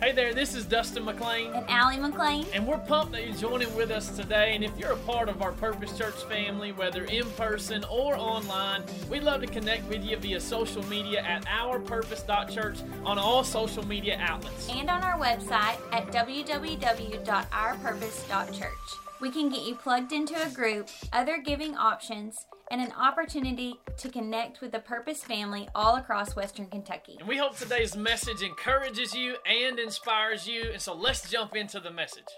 [0.00, 1.52] Hey there, this is Dustin McLean.
[1.52, 2.46] And Allie McLean.
[2.54, 4.54] And we're pumped that you're joining with us today.
[4.54, 8.84] And if you're a part of our Purpose Church family, whether in person or online,
[9.10, 14.18] we'd love to connect with you via social media at ourpurpose.church on all social media
[14.20, 14.68] outlets.
[14.68, 19.07] And on our website at www.ourpurpose.church.
[19.20, 24.08] We can get you plugged into a group, other giving options, and an opportunity to
[24.08, 27.16] connect with the Purpose family all across Western Kentucky.
[27.18, 30.70] And we hope today's message encourages you and inspires you.
[30.72, 32.28] And so let's jump into the message.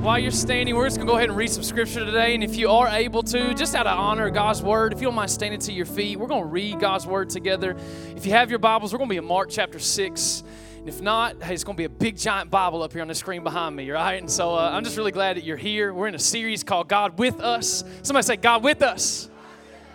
[0.00, 2.34] While you're standing, we're just going to go ahead and read some scripture today.
[2.34, 5.08] And if you are able to, just out of honor of God's word, if you
[5.08, 7.76] don't mind standing to your feet, we're going to read God's word together.
[8.16, 10.42] If you have your Bibles, we're going to be in Mark chapter 6.
[10.84, 13.08] And if not, hey, it's going to be a big giant Bible up here on
[13.08, 14.20] the screen behind me, right?
[14.20, 15.94] And so uh, I'm just really glad that you're here.
[15.94, 17.82] We're in a series called God with Us.
[18.02, 19.30] Somebody say, God with us.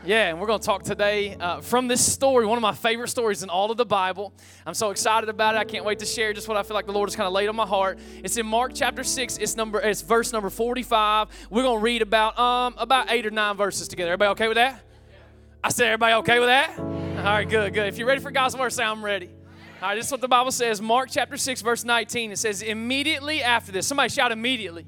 [0.03, 3.09] Yeah, and we're going to talk today uh, from this story, one of my favorite
[3.09, 4.33] stories in all of the Bible.
[4.65, 5.59] I'm so excited about it.
[5.59, 7.33] I can't wait to share just what I feel like the Lord has kind of
[7.33, 7.99] laid on my heart.
[8.23, 9.37] It's in Mark chapter six.
[9.37, 9.79] It's number.
[9.79, 11.27] It's verse number 45.
[11.51, 14.13] We're going to read about um about eight or nine verses together.
[14.13, 14.81] Everybody okay with that?
[15.63, 16.79] I said, everybody okay with that?
[16.79, 17.85] All right, good, good.
[17.85, 19.29] If you're ready for God's word, say I'm ready.
[19.81, 20.81] All right, this is what the Bible says.
[20.81, 22.33] Mark chapter 6, verse 19.
[22.33, 24.85] It says, immediately after this, somebody shout immediately.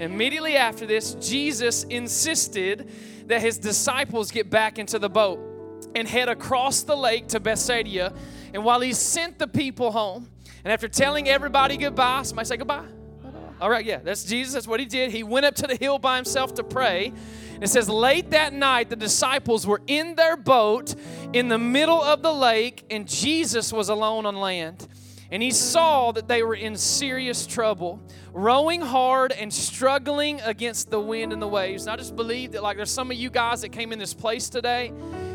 [0.00, 2.90] Immediately after this, Jesus insisted
[3.28, 5.38] that his disciples get back into the boat
[5.94, 8.12] and head across the lake to Bethsaida.
[8.52, 10.28] And while he sent the people home,
[10.64, 12.86] and after telling everybody goodbye, somebody say goodbye.
[13.60, 14.54] All right, yeah, that's Jesus.
[14.54, 15.12] That's what he did.
[15.12, 17.12] He went up to the hill by himself to pray.
[17.60, 20.96] It says, late that night, the disciples were in their boat
[21.34, 24.86] in the middle of the lake, and Jesus was alone on land.
[25.30, 28.00] And he saw that they were in serious trouble,
[28.32, 31.86] rowing hard and struggling against the wind and the waves.
[31.86, 34.14] And I just believe that, like, there's some of you guys that came in this
[34.14, 34.92] place today.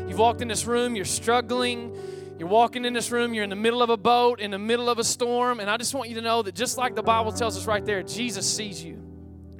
[0.08, 1.94] You've walked in this room, you're struggling.
[2.38, 4.88] You're walking in this room, you're in the middle of a boat, in the middle
[4.88, 5.60] of a storm.
[5.60, 7.84] And I just want you to know that just like the Bible tells us right
[7.84, 8.98] there, Jesus sees you,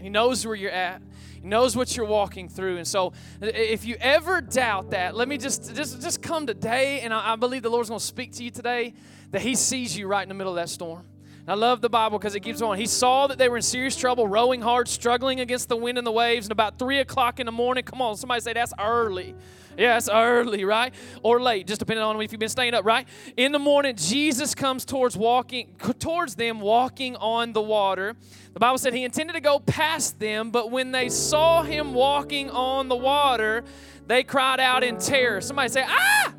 [0.01, 1.03] He knows where you're at.
[1.43, 2.77] Knows what you're walking through.
[2.77, 7.15] And so if you ever doubt that, let me just just, just come today, and
[7.15, 8.95] I, I believe the Lord's going to speak to you today
[9.31, 11.05] that He sees you right in the middle of that storm.
[11.49, 12.79] I love the Bible because it keeps on.
[12.79, 16.07] He saw that they were in serious trouble, rowing hard, struggling against the wind and
[16.07, 16.47] the waves.
[16.47, 19.35] And about three o'clock in the morning, come on, somebody say that's early.
[19.77, 20.95] It's early, right?
[21.23, 23.07] Or late, just depending on if you've been staying up, right?
[23.37, 28.17] In the morning, Jesus comes towards walking towards them walking on the water.
[28.53, 32.51] The Bible said he intended to go past them, but when they saw him walking
[32.51, 33.65] on the water,
[34.07, 35.41] they cried out in terror.
[35.41, 36.35] Somebody say, "Ah!"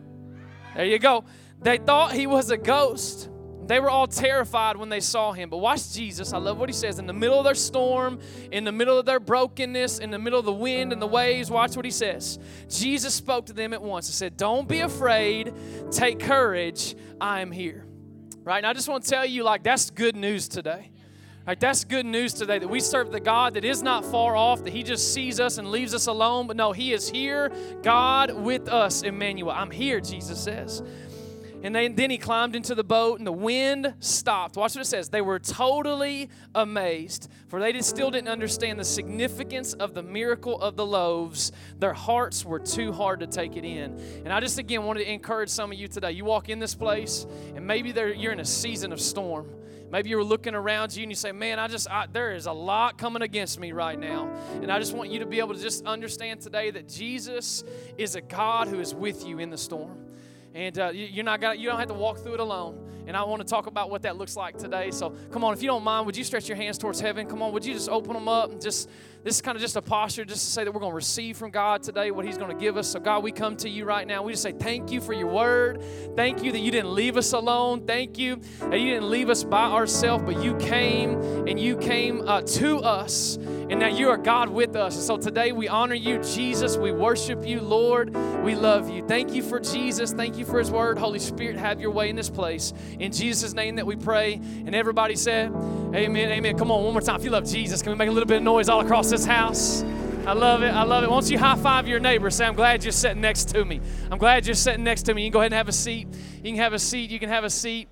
[0.75, 1.23] There you go.
[1.61, 3.30] They thought he was a ghost.
[3.71, 5.49] They were all terrified when they saw him.
[5.49, 6.33] But watch Jesus.
[6.33, 6.99] I love what he says.
[6.99, 8.19] In the middle of their storm,
[8.51, 11.49] in the middle of their brokenness, in the middle of the wind and the waves,
[11.49, 12.37] watch what he says.
[12.67, 15.53] Jesus spoke to them at once and said, Don't be afraid.
[15.89, 16.97] Take courage.
[17.21, 17.85] I am here.
[18.43, 18.57] Right?
[18.57, 20.91] And I just want to tell you, like, that's good news today.
[21.47, 24.65] Right, that's good news today that we serve the God that is not far off,
[24.65, 26.45] that He just sees us and leaves us alone.
[26.45, 29.51] But no, He is here, God with us, Emmanuel.
[29.51, 30.83] I'm here, Jesus says.
[31.63, 34.57] And they, then he climbed into the boat, and the wind stopped.
[34.57, 35.09] Watch what it says.
[35.09, 40.59] They were totally amazed, for they did, still didn't understand the significance of the miracle
[40.59, 41.51] of the loaves.
[41.77, 43.99] Their hearts were too hard to take it in.
[44.25, 46.11] And I just, again, wanted to encourage some of you today.
[46.13, 49.47] You walk in this place, and maybe you're in a season of storm.
[49.91, 52.51] Maybe you're looking around you and you say, Man, I just, I, there is a
[52.53, 54.31] lot coming against me right now.
[54.61, 57.65] And I just want you to be able to just understand today that Jesus
[57.97, 59.97] is a God who is with you in the storm
[60.53, 62.77] and uh, you're not gonna, you don't have to walk through it alone.
[63.07, 64.91] And I want to talk about what that looks like today.
[64.91, 67.27] So come on, if you don't mind, would you stretch your hands towards heaven?
[67.27, 68.89] Come on, would you just open them up and just
[69.23, 71.37] this is kind of just a posture just to say that we're going to receive
[71.37, 72.87] from God today what He's going to give us.
[72.87, 74.23] So, God, we come to you right now.
[74.23, 75.83] We just say thank you for your word.
[76.15, 77.85] Thank you that you didn't leave us alone.
[77.85, 82.27] Thank you that you didn't leave us by ourselves, but you came and you came
[82.27, 83.35] uh, to us.
[83.35, 84.95] And now you are God with us.
[84.95, 86.75] And so today we honor you, Jesus.
[86.75, 88.15] We worship you, Lord.
[88.43, 89.05] We love you.
[89.07, 90.13] Thank you for Jesus.
[90.13, 90.97] Thank you for His word.
[90.97, 92.73] Holy Spirit, have your way in this place.
[93.01, 94.35] In Jesus' name that we pray.
[94.35, 95.51] And everybody said,
[95.95, 96.31] Amen.
[96.31, 96.55] Amen.
[96.55, 97.15] Come on, one more time.
[97.15, 99.25] If you love Jesus, can we make a little bit of noise all across this
[99.25, 99.81] house?
[100.27, 100.71] I love it.
[100.71, 101.09] I love it.
[101.09, 102.29] Won't you high five your neighbor?
[102.29, 103.81] Say, I'm glad you're sitting next to me.
[104.11, 105.23] I'm glad you're sitting next to me.
[105.23, 106.09] You can go ahead and have a seat.
[106.43, 107.09] You can have a seat.
[107.09, 107.87] You can have a seat.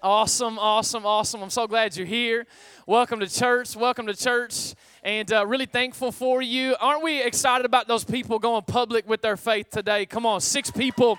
[0.00, 1.42] Awesome, awesome, awesome.
[1.42, 2.46] I'm so glad you're here.
[2.86, 3.74] Welcome to church.
[3.74, 4.76] Welcome to church.
[5.02, 6.76] And uh, really thankful for you.
[6.80, 10.06] Aren't we excited about those people going public with their faith today?
[10.06, 11.18] Come on, six people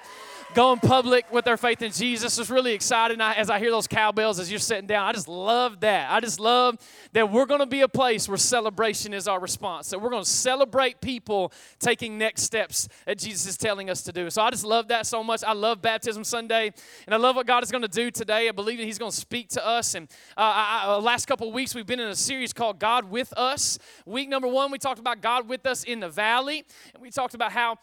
[0.56, 2.40] going public with their faith in Jesus.
[2.40, 5.06] It's really exciting I, as I hear those cowbells as you're sitting down.
[5.06, 6.12] I just love that.
[6.12, 6.78] I just love
[7.13, 10.24] that we're going to be a place where celebration is our response, that we're going
[10.24, 14.30] to celebrate people taking next steps that Jesus is telling us to do.
[14.30, 15.44] So I just love that so much.
[15.44, 16.74] I love Baptism Sunday,
[17.06, 18.50] and I love what God is going to do today.
[18.50, 19.94] I believe that He's going to speak to us.
[19.94, 23.31] And uh, I, I, last couple weeks, we've been in a series called God with
[23.38, 23.78] Us.
[24.06, 27.36] Week number one, we talked about God with us in the valley, and we talked
[27.36, 27.78] about how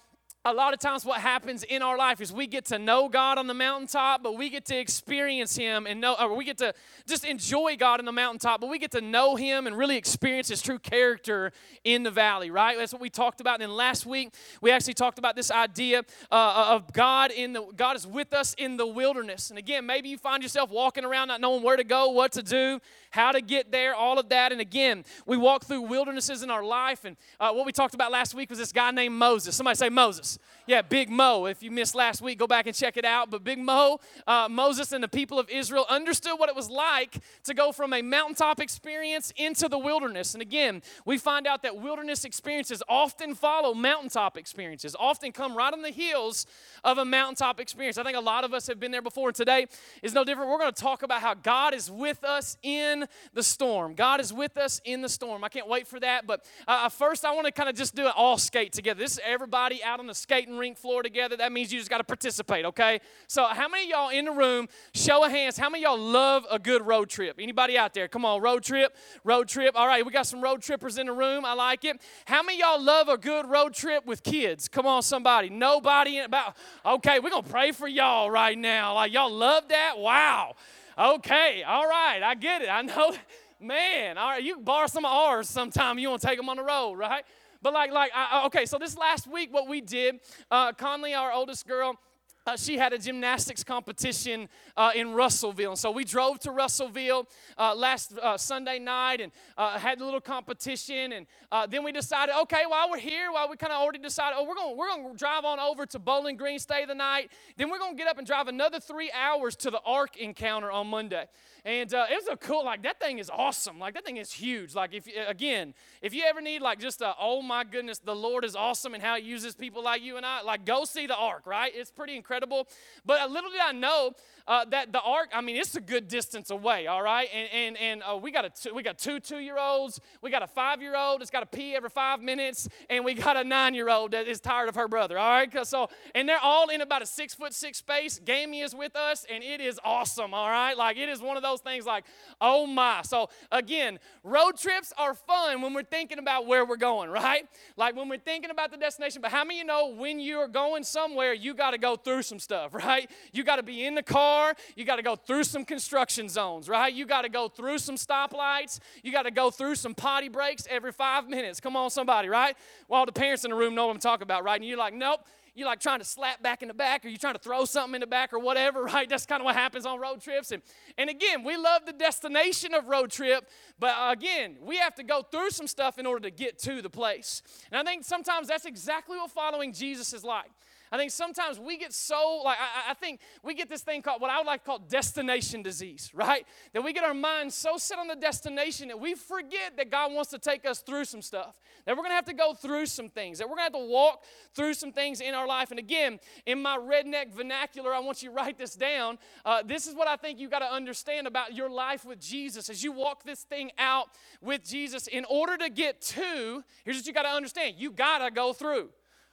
[0.47, 3.37] a lot of times what happens in our life is we get to know God
[3.37, 6.73] on the mountaintop, but we get to experience Him and know, or we get to
[7.05, 10.49] just enjoy God in the mountaintop, but we get to know Him and really experience
[10.49, 11.51] His true character
[11.83, 12.79] in the valley, right?
[12.79, 13.55] That's what we talked about.
[13.55, 17.67] And then last week we actually talked about this idea uh, of God in the
[17.75, 19.51] God is with us in the wilderness.
[19.51, 22.43] And again, maybe you find yourself walking around not knowing where to go, what to
[22.43, 22.79] do,
[23.17, 24.53] how to get there, all of that.
[24.53, 27.05] And again, we walk through wildernesses in our life.
[27.05, 29.57] And uh, what we talked about last week was this guy named Moses.
[29.57, 30.39] Somebody say Moses.
[30.67, 31.47] Yeah, Big Mo.
[31.47, 33.31] If you missed last week, go back and check it out.
[33.31, 37.19] But Big Mo, uh, Moses and the people of Israel understood what it was like
[37.45, 40.35] to go from a mountaintop experience into the wilderness.
[40.35, 45.73] And again, we find out that wilderness experiences often follow mountaintop experiences, often come right
[45.73, 46.47] on the heels
[46.85, 47.97] of a mountaintop experience.
[47.97, 49.29] I think a lot of us have been there before.
[49.29, 49.67] And today
[50.03, 50.51] is no different.
[50.51, 53.95] We're going to talk about how God is with us in the storm.
[53.95, 55.45] God is with us in the storm.
[55.45, 56.27] I can't wait for that.
[56.27, 58.99] But uh, first, I want to kind of just do it all skate together.
[58.99, 61.37] This is everybody out on the skating rink floor together.
[61.37, 63.01] That means you just got to participate, okay?
[63.27, 66.59] So, how many y'all in the room, show of hands, how many y'all love a
[66.59, 67.37] good road trip?
[67.39, 68.09] Anybody out there?
[68.09, 68.95] Come on, road trip,
[69.25, 69.75] road trip.
[69.77, 71.45] All right, we got some road trippers in the room.
[71.45, 72.01] I like it.
[72.27, 74.69] How many y'all love a good road trip with kids?
[74.69, 75.49] Come on, somebody.
[75.49, 78.95] Nobody in about, okay, we're going to pray for y'all right now.
[78.95, 79.99] Like, y'all love that?
[79.99, 80.57] Wow.
[80.99, 82.71] Okay, all right, I get it.
[82.71, 83.15] I know,
[83.61, 84.17] man.
[84.17, 85.99] All right, you borrow some R's sometime.
[85.99, 87.23] You want to take them on the road, right?
[87.61, 90.21] But like, like, I, okay, so this last week, what we did,
[90.51, 91.99] uh, Conley, our oldest girl,
[92.47, 95.71] uh, she had a gymnastics competition uh, in Russellville.
[95.71, 97.29] And so we drove to Russellville
[97.59, 101.13] uh, last uh, Sunday night and uh, had a little competition.
[101.13, 104.37] And uh, then we decided, okay, while we're here, while we kind of already decided,
[104.39, 107.31] oh, we're going we're gonna drive on over to Bowling Green, stay the night.
[107.57, 110.71] Then we're going to get up and drive another three hours to the Ark encounter
[110.71, 111.27] on Monday.
[111.67, 113.81] And uh, it was a cool, like, that thing is awesome.
[113.81, 114.77] Like, that thing is huge.
[114.77, 118.15] Like, if, you again, if you ever need, like, just a, oh my goodness, the
[118.15, 121.09] Lord is awesome and how he uses people like you and I, like, go see
[121.09, 121.73] the ark, right?
[121.75, 122.69] It's pretty incredible.
[123.05, 124.13] But little did I know
[124.49, 127.29] uh, that the ark, I mean, it's a good distance away, all right?
[127.35, 130.31] And, and, and uh, we, got a two, we got two two year olds, we
[130.31, 133.37] got a five year old that's got to pee every five minutes, and we got
[133.37, 135.67] a nine year old that is tired of her brother, all right?
[135.67, 138.21] So, and they're all in about a six foot six space.
[138.25, 140.77] Gamey is with us, and it is awesome, all right?
[140.77, 142.05] Like, it is one of those things like,
[142.41, 143.03] oh my.
[143.03, 147.47] So, again, road trips are fun when we're thinking about where we're going, right?
[147.77, 150.49] Like, when we're thinking about the destination, but how many of you know when you're
[150.49, 153.11] going somewhere, you got to go through some stuff, right?
[153.33, 156.29] You got to be in the car car, you got to go through some construction
[156.29, 156.93] zones, right?
[156.93, 158.81] You got to go through some stoplights.
[159.03, 161.61] You got to go through some potty breaks every five minutes.
[161.61, 162.57] Come on, somebody, right?
[162.89, 164.61] Well, the parents in the room know what I'm talking about, right?
[164.61, 165.21] And you're like, nope.
[165.55, 167.95] You're like trying to slap back in the back, or you're trying to throw something
[167.95, 169.09] in the back, or whatever, right?
[169.09, 170.53] That's kind of what happens on road trips.
[170.53, 170.63] And,
[170.99, 173.49] and again, we love the destination of road trip,
[173.79, 176.83] but uh, again, we have to go through some stuff in order to get to
[176.83, 177.41] the place.
[177.73, 180.51] And I think sometimes that's exactly what following Jesus is like.
[180.97, 184.23] I think sometimes we get so, like, I, I, think we get this thing called
[184.23, 186.47] what I would like to call destination disease, right?
[186.73, 190.15] That we get our minds so set on the destination that we forget that God
[190.15, 191.61] wants to take us through some stuff.
[191.85, 193.39] That we're going to have to go through some things.
[193.39, 195.71] That we're going to have to walk through some things in our life.
[195.71, 199.19] And again, in my redneck vernacular, I want you to write this down.
[199.45, 202.71] Uh, this is what I think you got to understand about your life with Jesus
[202.71, 204.07] as you walk this thing out
[204.41, 205.09] with Jesus.
[205.09, 208.55] In order to get to, here's what you got to understand you got to go
[208.55, 208.89] through.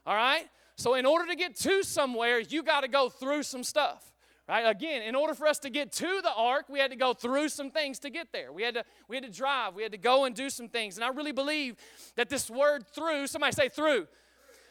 [0.05, 0.49] All right?
[0.75, 4.13] So, in order to get to somewhere, you got to go through some stuff.
[4.47, 4.63] Right?
[4.63, 7.47] Again, in order for us to get to the ark, we had to go through
[7.49, 8.51] some things to get there.
[8.51, 10.97] We had to, we had to drive, we had to go and do some things.
[10.97, 11.77] And I really believe
[12.15, 14.07] that this word through, somebody say through,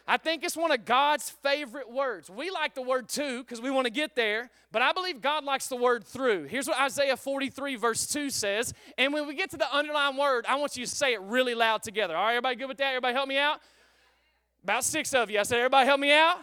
[0.07, 2.29] I think it's one of God's favorite words.
[2.29, 5.45] We like the word to because we want to get there, but I believe God
[5.45, 6.45] likes the word through.
[6.45, 8.75] Here's what Isaiah 43, verse 2 says.
[8.99, 11.55] And when we get to the underlying word, I want you to say it really
[11.55, 12.17] loud together.
[12.17, 12.89] All right, everybody good with that?
[12.89, 13.61] Everybody help me out?
[14.63, 15.41] About six of you.
[15.41, 16.37] I said, everybody help me out?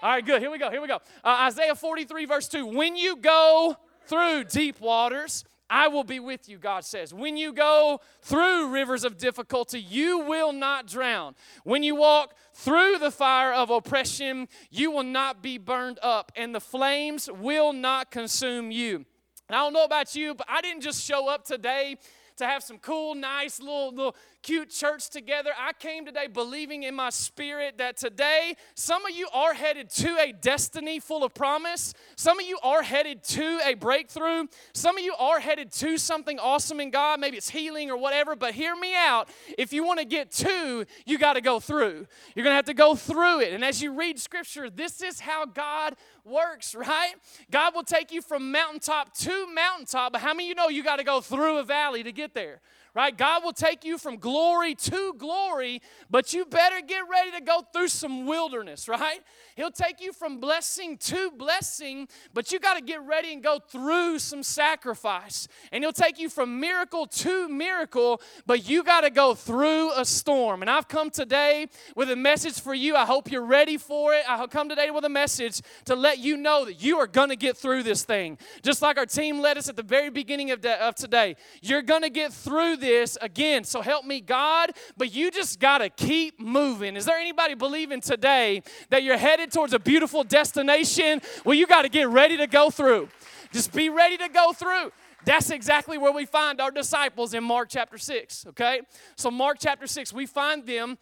[0.00, 0.40] All right, good.
[0.40, 0.70] Here we go.
[0.70, 1.00] Here we go.
[1.24, 2.66] Uh, Isaiah 43, verse 2.
[2.66, 3.76] When you go
[4.06, 7.12] through deep waters, I will be with you, God says.
[7.12, 11.34] When you go through rivers of difficulty, you will not drown.
[11.64, 16.54] When you walk through the fire of oppression, you will not be burned up, and
[16.54, 19.04] the flames will not consume you.
[19.48, 21.96] And I don't know about you, but I didn't just show up today
[22.36, 25.50] to have some cool, nice, little, little cute church together.
[25.58, 30.18] I came today believing in my spirit that today some of you are headed to
[30.18, 31.94] a destiny full of promise.
[32.16, 34.46] Some of you are headed to a breakthrough.
[34.74, 37.20] Some of you are headed to something awesome in God.
[37.20, 39.28] Maybe it's healing or whatever, but hear me out.
[39.56, 42.06] If you want to get to, you got to go through.
[42.34, 43.52] You're going to have to go through it.
[43.52, 47.14] And as you read scripture, this is how God works, right?
[47.50, 50.82] God will take you from mountaintop to mountaintop, but how many of you know you
[50.82, 52.60] got to go through a valley to get there?
[52.94, 53.16] Right?
[53.16, 57.62] God will take you from glory to glory, but you better get ready to go
[57.72, 59.20] through some wilderness, right?
[59.56, 63.58] He'll take you from blessing to blessing, but you got to get ready and go
[63.58, 65.48] through some sacrifice.
[65.72, 70.04] And He'll take you from miracle to miracle, but you got to go through a
[70.04, 70.62] storm.
[70.62, 72.96] And I've come today with a message for you.
[72.96, 74.24] I hope you're ready for it.
[74.28, 77.36] I come today with a message to let you know that you are going to
[77.36, 78.38] get through this thing.
[78.62, 81.82] Just like our team led us at the very beginning of, de- of today, you're
[81.82, 83.64] going to get through this again.
[83.64, 86.96] So help me, God, but you just got to keep moving.
[86.96, 91.22] Is there anybody believing today that you're headed towards a beautiful destination?
[91.44, 93.08] Well, you got to get ready to go through.
[93.52, 94.92] Just be ready to go through.
[95.24, 98.82] That's exactly where we find our disciples in Mark chapter 6, okay?
[99.16, 100.98] So, Mark chapter 6, we find them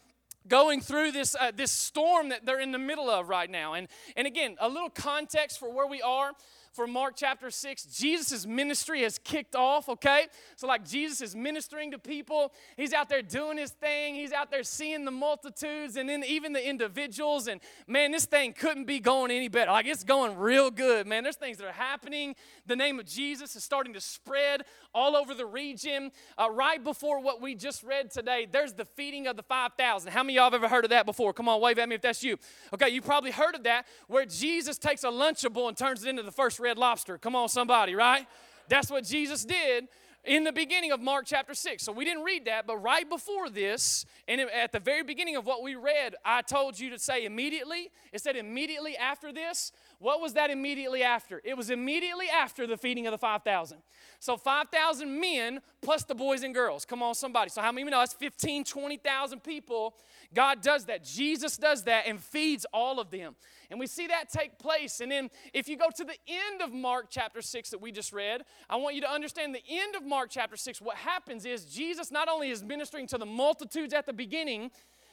[0.47, 3.75] going through this, uh, this storm that they're in the middle of right now.
[3.75, 6.33] And, and again, a little context for where we are
[6.73, 10.27] for Mark chapter 6, Jesus' ministry has kicked off, okay?
[10.57, 12.53] So, like, Jesus is ministering to people.
[12.79, 14.15] He's out there doing his thing.
[14.15, 17.47] He's out there seeing the multitudes and then even the individuals.
[17.47, 19.71] And man, this thing couldn't be going any better.
[19.71, 21.25] Like, it's going real good, man.
[21.25, 22.35] There's things that are happening.
[22.67, 24.63] The name of Jesus is starting to spread
[24.95, 26.11] all over the region.
[26.39, 30.11] Uh, right before what we just read today, there's the feeding of the 5,000.
[30.11, 31.35] How many of y'all have ever heard of that before?
[31.35, 32.39] Come on, wave at me if that's you.
[32.73, 36.23] Okay, you probably heard of that where Jesus takes a Lunchable and turns it into
[36.23, 37.19] the first red lobster.
[37.19, 38.27] Come on, somebody, right?
[38.69, 39.89] That's what Jesus did
[40.25, 41.83] in the beginning of Mark chapter 6.
[41.83, 45.47] So we didn't read that, but right before this, and at the very beginning of
[45.47, 47.91] what we read, I told you to say immediately.
[48.13, 49.73] It said immediately after this.
[50.03, 51.41] What was that immediately after?
[51.45, 53.79] It was immediately after the feeding of the 5,000.
[54.19, 56.85] So 5,000 men plus the boys and girls.
[56.85, 57.51] Come on, somebody.
[57.51, 59.95] So how many of you know that's 15, 20,000 people?
[60.35, 61.05] God does that.
[61.05, 63.37] Jesus does that and feeds all of them.
[63.71, 64.99] And we see that take place.
[64.99, 68.13] And then if you go to the end of Mark chapter 6 that we just
[68.13, 70.81] read, I want you to understand the end of Mark chapter 6.
[70.83, 74.73] What happens is Jesus not only is ministering to the multitudes at the beginning,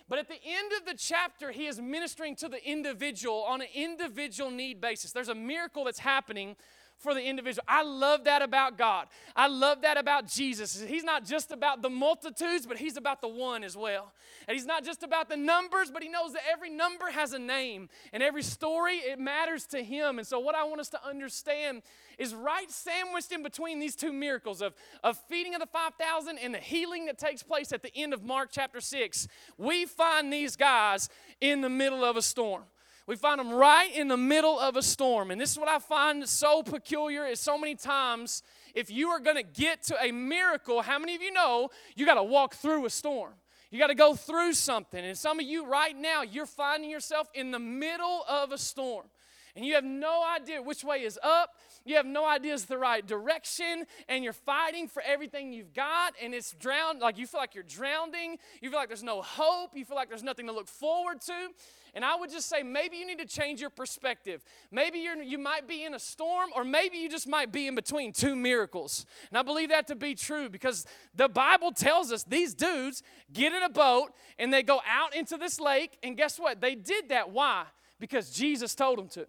[0.09, 3.67] but at the end of the chapter, he is ministering to the individual on an
[3.75, 5.11] individual need basis.
[5.11, 6.55] There's a miracle that's happening
[6.99, 7.63] for the individual.
[7.67, 9.07] I love that about God.
[9.35, 10.81] I love that about Jesus.
[10.81, 14.11] He's not just about the multitudes, but He's about the one as well.
[14.47, 17.39] And He's not just about the numbers, but He knows that every number has a
[17.39, 20.19] name and every story, it matters to Him.
[20.19, 21.81] And so, what I want us to understand
[22.17, 26.53] is right sandwiched in between these two miracles of, of feeding of the 5,000 and
[26.53, 29.27] the healing that takes place at the end of Mark chapter 6.
[29.57, 31.07] We find these guys
[31.39, 32.63] in the middle of a storm.
[33.09, 35.31] We find them right in the middle of a storm.
[35.31, 38.43] And this is what I find so peculiar is so many times
[38.75, 42.05] if you are going to get to a miracle, how many of you know you
[42.05, 43.33] got to walk through a storm?
[43.71, 45.03] You got to go through something.
[45.03, 49.07] And some of you right now, you're finding yourself in the middle of a storm.
[49.55, 51.55] And you have no idea which way is up.
[51.85, 53.85] You have no idea it's the right direction.
[54.07, 56.13] And you're fighting for everything you've got.
[56.21, 58.37] And it's drowned, like you feel like you're drowning.
[58.61, 59.75] You feel like there's no hope.
[59.75, 61.49] You feel like there's nothing to look forward to.
[61.93, 64.43] And I would just say maybe you need to change your perspective.
[64.71, 67.75] Maybe you're, you might be in a storm, or maybe you just might be in
[67.75, 69.05] between two miracles.
[69.29, 73.53] And I believe that to be true because the Bible tells us these dudes get
[73.53, 75.97] in a boat and they go out into this lake.
[76.03, 76.61] And guess what?
[76.61, 77.31] They did that.
[77.31, 77.65] Why?
[77.99, 79.27] Because Jesus told them to.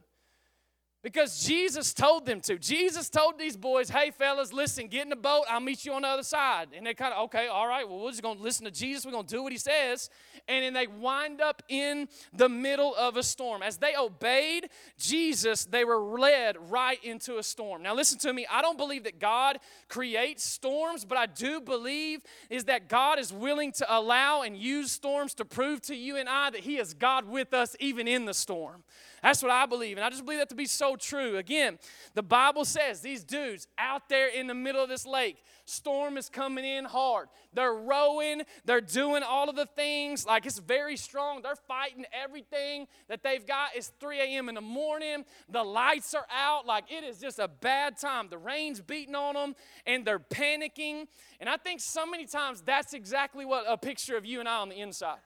[1.02, 2.58] Because Jesus told them to.
[2.58, 5.44] Jesus told these boys, hey, fellas, listen, get in the boat.
[5.48, 6.68] I'll meet you on the other side.
[6.76, 9.06] And they kind of, okay, all right, well, we're just going to listen to Jesus.
[9.06, 10.10] We're going to do what he says.
[10.46, 13.62] And then they wind up in the middle of a storm.
[13.62, 17.82] As they obeyed Jesus, they were led right into a storm.
[17.82, 18.46] Now, listen to me.
[18.50, 23.32] I don't believe that God creates storms, but I do believe is that God is
[23.32, 26.92] willing to allow and use storms to prove to you and I that he is
[26.92, 28.82] God with us even in the storm.
[29.22, 29.98] That's what I believe.
[29.98, 31.36] And I just believe that to be so true.
[31.36, 31.78] Again,
[32.14, 36.28] the Bible says these dudes out there in the middle of this lake, storm is
[36.28, 37.28] coming in hard.
[37.52, 40.26] They're rowing, they're doing all of the things.
[40.26, 41.42] Like it's very strong.
[41.42, 43.70] They're fighting everything that they've got.
[43.74, 44.48] It's 3 a.m.
[44.48, 45.24] in the morning.
[45.48, 46.66] The lights are out.
[46.66, 48.28] Like it is just a bad time.
[48.28, 49.56] The rain's beating on them
[49.86, 51.06] and they're panicking.
[51.40, 54.56] And I think so many times that's exactly what a picture of you and I
[54.56, 55.18] on the inside.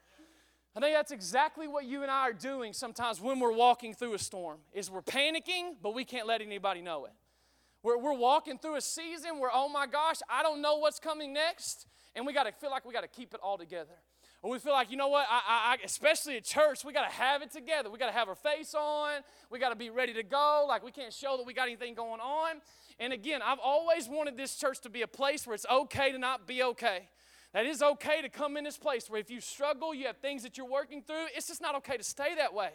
[0.76, 4.14] I think that's exactly what you and I are doing sometimes when we're walking through
[4.14, 7.12] a storm is we're panicking, but we can't let anybody know it.
[7.84, 11.32] We're, we're walking through a season where, oh my gosh, I don't know what's coming
[11.32, 13.92] next, and we got to feel like we got to keep it all together.
[14.42, 17.14] Or we feel like, you know what, I, I, especially at church, we got to
[17.14, 17.88] have it together.
[17.88, 19.20] We got to have our face on.
[19.50, 20.66] We got to be ready to go.
[20.68, 22.56] Like we can't show that we got anything going on.
[22.98, 26.18] And again, I've always wanted this church to be a place where it's okay to
[26.18, 27.08] not be okay.
[27.54, 30.42] That is okay to come in this place where if you struggle, you have things
[30.42, 32.70] that you're working through, it's just not okay to stay that way.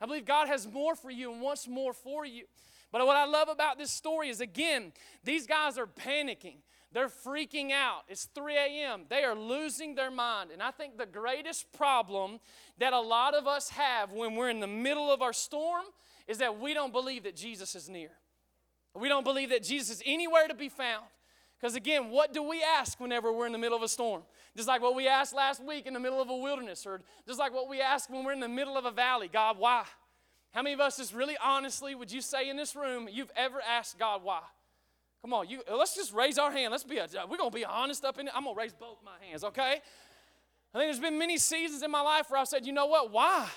[0.00, 2.44] I believe God has more for you and wants more for you.
[2.90, 6.56] But what I love about this story is again, these guys are panicking.
[6.92, 8.02] They're freaking out.
[8.08, 9.02] It's 3 a.m.
[9.08, 10.50] They are losing their mind.
[10.52, 12.38] And I think the greatest problem
[12.78, 15.84] that a lot of us have when we're in the middle of our storm
[16.26, 18.10] is that we don't believe that Jesus is near.
[18.94, 21.04] We don't believe that Jesus is anywhere to be found.
[21.64, 24.22] Because again, what do we ask whenever we're in the middle of a storm?
[24.54, 27.38] Just like what we asked last week in the middle of a wilderness, or just
[27.38, 29.84] like what we ask when we're in the middle of a valley God, why?
[30.52, 33.62] How many of us, just really honestly, would you say in this room, you've ever
[33.66, 34.42] asked God why?
[35.22, 36.70] Come on, you, let's just raise our hand.
[36.70, 38.34] Let's be, a, we're to be honest up in it.
[38.36, 39.80] I'm to raise both my hands, okay?
[40.74, 43.10] I think there's been many seasons in my life where I've said, you know what?
[43.10, 43.48] Why?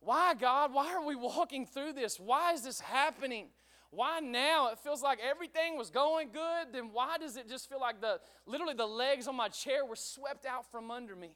[0.00, 0.74] Why, God?
[0.74, 2.18] Why are we walking through this?
[2.18, 3.46] Why is this happening?
[3.94, 4.70] Why now?
[4.70, 6.72] It feels like everything was going good.
[6.72, 9.96] Then why does it just feel like the literally the legs on my chair were
[9.96, 11.30] swept out from under me?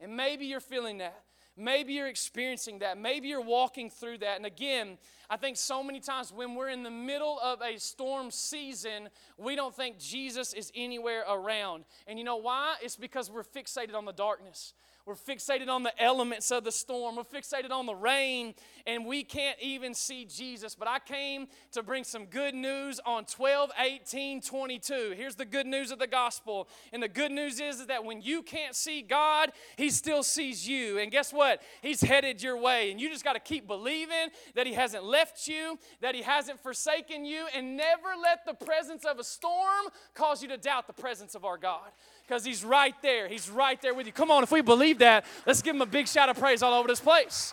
[0.00, 1.22] And maybe you're feeling that.
[1.56, 2.96] Maybe you're experiencing that.
[2.96, 4.36] Maybe you're walking through that.
[4.36, 4.96] And again,
[5.28, 9.54] I think so many times when we're in the middle of a storm season, we
[9.54, 11.84] don't think Jesus is anywhere around.
[12.06, 12.76] And you know why?
[12.82, 14.72] It's because we're fixated on the darkness.
[15.04, 17.16] We're fixated on the elements of the storm.
[17.16, 18.54] We're fixated on the rain,
[18.86, 20.76] and we can't even see Jesus.
[20.76, 25.14] But I came to bring some good news on 12, 18, 22.
[25.16, 26.68] Here's the good news of the gospel.
[26.92, 30.68] And the good news is, is that when you can't see God, He still sees
[30.68, 30.98] you.
[30.98, 31.62] And guess what?
[31.82, 32.92] He's headed your way.
[32.92, 36.60] And you just got to keep believing that He hasn't left you, that He hasn't
[36.60, 40.92] forsaken you, and never let the presence of a storm cause you to doubt the
[40.92, 41.90] presence of our God
[42.32, 43.28] because He's right there.
[43.28, 44.12] He's right there with you.
[44.12, 46.72] Come on, if we believe that, let's give Him a big shout of praise all
[46.72, 47.52] over this place.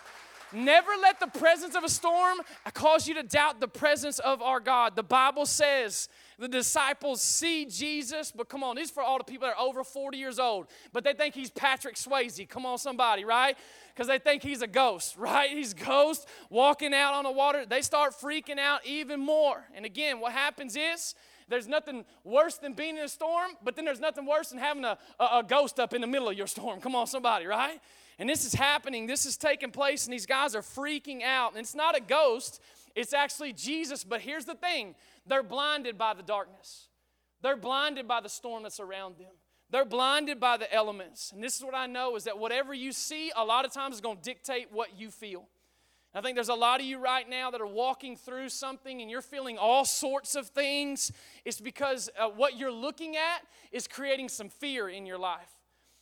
[0.54, 2.38] Never let the presence of a storm
[2.72, 4.96] cause you to doubt the presence of our God.
[4.96, 6.08] The Bible says
[6.38, 9.62] the disciples see Jesus, but come on, this is for all the people that are
[9.62, 12.48] over 40 years old, but they think he's Patrick Swayze.
[12.48, 13.58] Come on, somebody, right?
[13.94, 15.50] Because they think he's a ghost, right?
[15.50, 17.66] He's ghost walking out on the water.
[17.66, 19.62] They start freaking out even more.
[19.74, 21.14] And again, what happens is
[21.50, 24.84] there's nothing worse than being in a storm, but then there's nothing worse than having
[24.84, 26.80] a, a, a ghost up in the middle of your storm.
[26.80, 27.80] Come on, somebody, right?
[28.18, 31.52] And this is happening, this is taking place, and these guys are freaking out.
[31.52, 32.60] And it's not a ghost,
[32.94, 34.04] it's actually Jesus.
[34.04, 34.94] But here's the thing
[35.26, 36.88] they're blinded by the darkness,
[37.42, 39.32] they're blinded by the storm that's around them.
[39.70, 41.30] They're blinded by the elements.
[41.32, 43.94] And this is what I know is that whatever you see, a lot of times
[43.94, 45.46] is going to dictate what you feel.
[46.12, 49.08] I think there's a lot of you right now that are walking through something and
[49.08, 51.12] you're feeling all sorts of things.
[51.44, 55.50] It's because uh, what you're looking at is creating some fear in your life.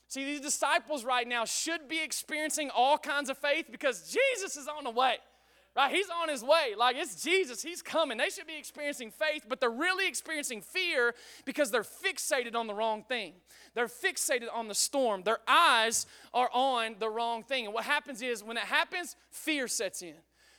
[0.09, 4.67] See, these disciples right now should be experiencing all kinds of faith because Jesus is
[4.67, 5.19] on the way
[5.79, 5.95] right?
[5.95, 6.75] He's on his way.
[6.77, 8.19] Like it's Jesus, he's coming.
[8.19, 11.15] They should be experiencing faith, but they're really experiencing fear
[11.45, 13.35] because they're fixated on the wrong thing.
[13.75, 15.23] They're fixated on the storm.
[15.23, 17.65] Their eyes are on the wrong thing.
[17.67, 20.15] And what happens is when it happens, fear sets in.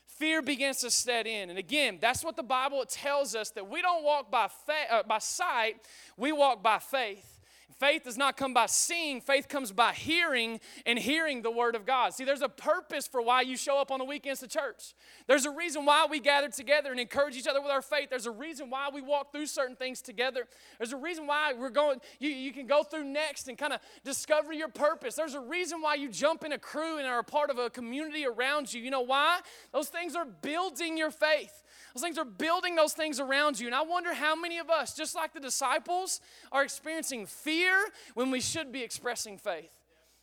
[0.06, 1.50] Fear begins to set in.
[1.50, 5.04] And again, that's what the Bible tells us that we don't walk by, fa- uh,
[5.04, 5.76] by sight,
[6.18, 7.39] we walk by faith.
[7.80, 11.86] Faith does not come by seeing, faith comes by hearing and hearing the Word of
[11.86, 12.14] God.
[12.14, 14.94] See, there's a purpose for why you show up on the weekends to church.
[15.28, 18.10] There's a reason why we gather together and encourage each other with our faith.
[18.10, 20.46] There's a reason why we walk through certain things together.
[20.78, 23.80] There's a reason why we're going, you, you can go through next and kind of
[24.04, 25.16] discover your purpose.
[25.16, 27.70] There's a reason why you jump in a crew and are a part of a
[27.70, 28.82] community around you.
[28.82, 29.40] You know why?
[29.72, 31.64] Those things are building your faith.
[31.94, 33.68] Those things are building those things around you.
[33.68, 36.22] And I wonder how many of us, just like the disciples,
[36.52, 39.79] are experiencing fear when we should be expressing faith.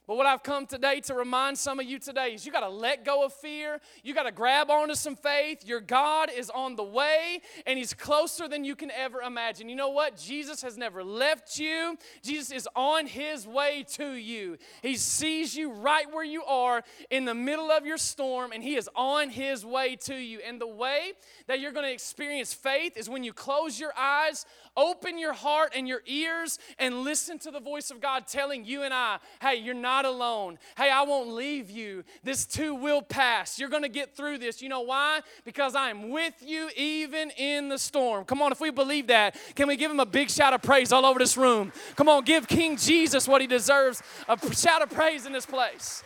[0.06, 2.68] But what I've come today to remind some of you today is you got to
[2.68, 3.80] let go of fear.
[4.04, 5.66] You got to grab onto some faith.
[5.66, 9.68] Your God is on the way and He's closer than you can ever imagine.
[9.68, 10.16] You know what?
[10.16, 14.58] Jesus has never left you, Jesus is on His way to you.
[14.80, 18.76] He sees you right where you are in the middle of your storm and He
[18.76, 20.38] is on His way to you.
[20.46, 21.14] And the way
[21.48, 25.72] that you're going to experience faith is when you close your eyes, open your heart
[25.74, 29.56] and your ears, and listen to the voice of God telling you and I, hey,
[29.56, 30.58] you're not alone.
[30.76, 32.04] Hey, I won't leave you.
[32.22, 33.58] This too will pass.
[33.58, 34.60] You're going to get through this.
[34.60, 35.20] You know why?
[35.44, 38.24] Because I am with you even in the storm.
[38.24, 40.92] Come on, if we believe that, can we give him a big shout of praise
[40.92, 41.72] all over this room?
[41.94, 46.02] Come on, give King Jesus what he deserves a shout of praise in this place.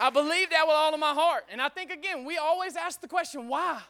[0.00, 1.44] I believe that with all of my heart.
[1.50, 3.80] And I think, again, we always ask the question, why?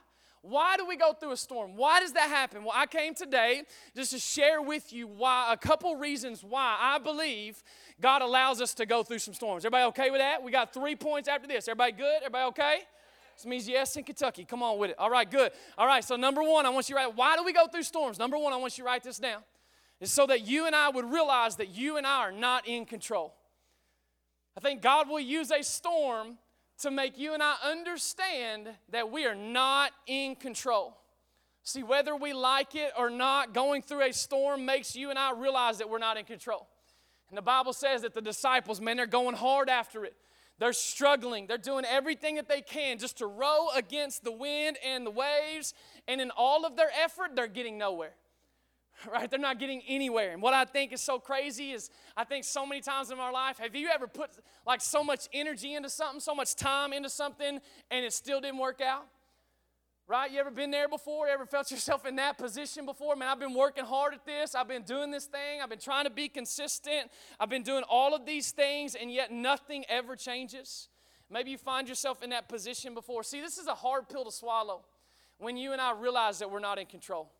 [0.43, 1.77] Why do we go through a storm?
[1.77, 2.65] Why does that happen?
[2.65, 3.63] Well, I came today
[3.95, 7.63] just to share with you why a couple reasons why I believe
[8.01, 9.65] God allows us to go through some storms.
[9.65, 10.43] Everybody okay with that?
[10.43, 11.69] We got three points after this.
[11.69, 12.17] Everybody good?
[12.23, 12.79] Everybody okay?
[13.37, 14.45] This means yes in Kentucky.
[14.45, 14.99] Come on with it.
[14.99, 15.53] All right, good.
[15.79, 17.85] All right, so number one, I want you to write, why do we go through
[17.85, 18.19] storms?
[18.19, 19.43] Number one, I want you to write this down.
[20.01, 22.85] It's so that you and I would realize that you and I are not in
[22.85, 23.33] control.
[24.57, 26.39] I think God will use a storm
[26.83, 30.97] to make you and I understand that we are not in control.
[31.65, 35.33] See, whether we like it or not, going through a storm makes you and I
[35.33, 36.69] realize that we're not in control.
[37.29, 40.15] And the Bible says that the disciples, man, they're going hard after it.
[40.59, 41.47] They're struggling.
[41.47, 45.75] They're doing everything that they can just to row against the wind and the waves.
[46.07, 48.13] And in all of their effort, they're getting nowhere
[49.13, 49.31] right?
[49.31, 50.33] They're not getting anywhere.
[50.33, 53.33] And what I think is so crazy is I think so many times in our
[53.33, 54.31] life, have you ever put
[54.67, 58.59] like so much energy into something, so much time into something, and it still didn't
[58.59, 59.07] work out?
[60.09, 60.31] Right?
[60.31, 61.29] You ever been there before?
[61.29, 63.17] You ever felt yourself in that position before?
[63.17, 64.55] Man, I've been working hard at this.
[64.55, 65.61] I've been doing this thing.
[65.63, 67.11] I've been trying to be consistent.
[67.41, 70.89] I've been doing all of these things, and yet nothing ever changes.
[71.31, 73.23] Maybe you find yourself in that position before.
[73.23, 74.85] See, this is a hard pill to swallow
[75.39, 77.33] when you and I realize that we're not in control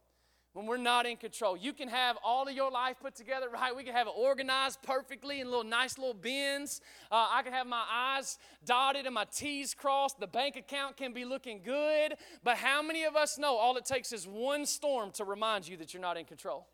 [0.53, 1.57] when we're not in control.
[1.57, 3.75] You can have all of your life put together, right?
[3.75, 6.81] We can have it organized perfectly in little nice little bins.
[7.11, 10.21] Uh, I can have my I's dotted and my T's crossed.
[10.21, 12.15] The bank account can be looking good.
[12.45, 15.77] But how many of us know all it takes is one storm to remind you
[15.79, 16.67] that you're not in control?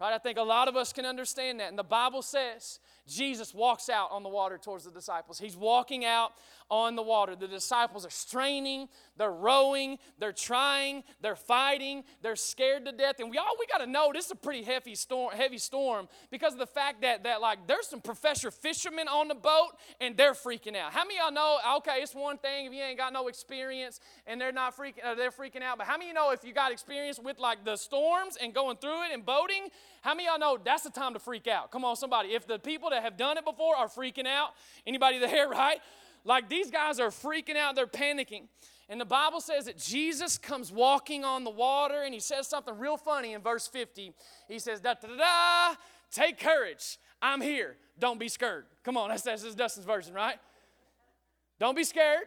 [0.00, 0.12] Right?
[0.12, 1.68] I think a lot of us can understand that.
[1.68, 5.38] And the Bible says Jesus walks out on the water towards the disciples.
[5.38, 6.32] He's walking out
[6.70, 7.36] on the water.
[7.36, 13.16] The disciples are straining, they're rowing, they're trying, they're fighting, they're scared to death.
[13.20, 16.08] And we all we got to know this is a pretty heavy storm, heavy storm
[16.30, 20.16] because of the fact that that like there's some professor fishermen on the boat and
[20.16, 20.92] they're freaking out.
[20.92, 21.58] How many y'all know?
[21.78, 25.14] Okay, it's one thing if you ain't got no experience and they're not freaking, uh,
[25.14, 25.78] they're freaking out.
[25.78, 28.78] But how many you know if you got experience with like the storms and going
[28.78, 29.68] through it and boating?
[30.00, 31.70] How many y'all know that's the time to freak out?
[31.70, 32.30] Come on, somebody.
[32.30, 34.50] If the people that have done it before are freaking out,
[34.86, 35.78] anybody there, right?
[36.24, 38.44] Like these guys are freaking out, they're panicking.
[38.88, 42.78] And the Bible says that Jesus comes walking on the water and he says something
[42.78, 44.12] real funny in verse 50.
[44.48, 45.74] He says, da da da
[46.10, 46.98] take courage.
[47.20, 47.76] I'm here.
[47.98, 48.66] Don't be scared.
[48.82, 50.36] Come on, that's, that's Dustin's version, right?
[51.58, 52.24] Don't be scared.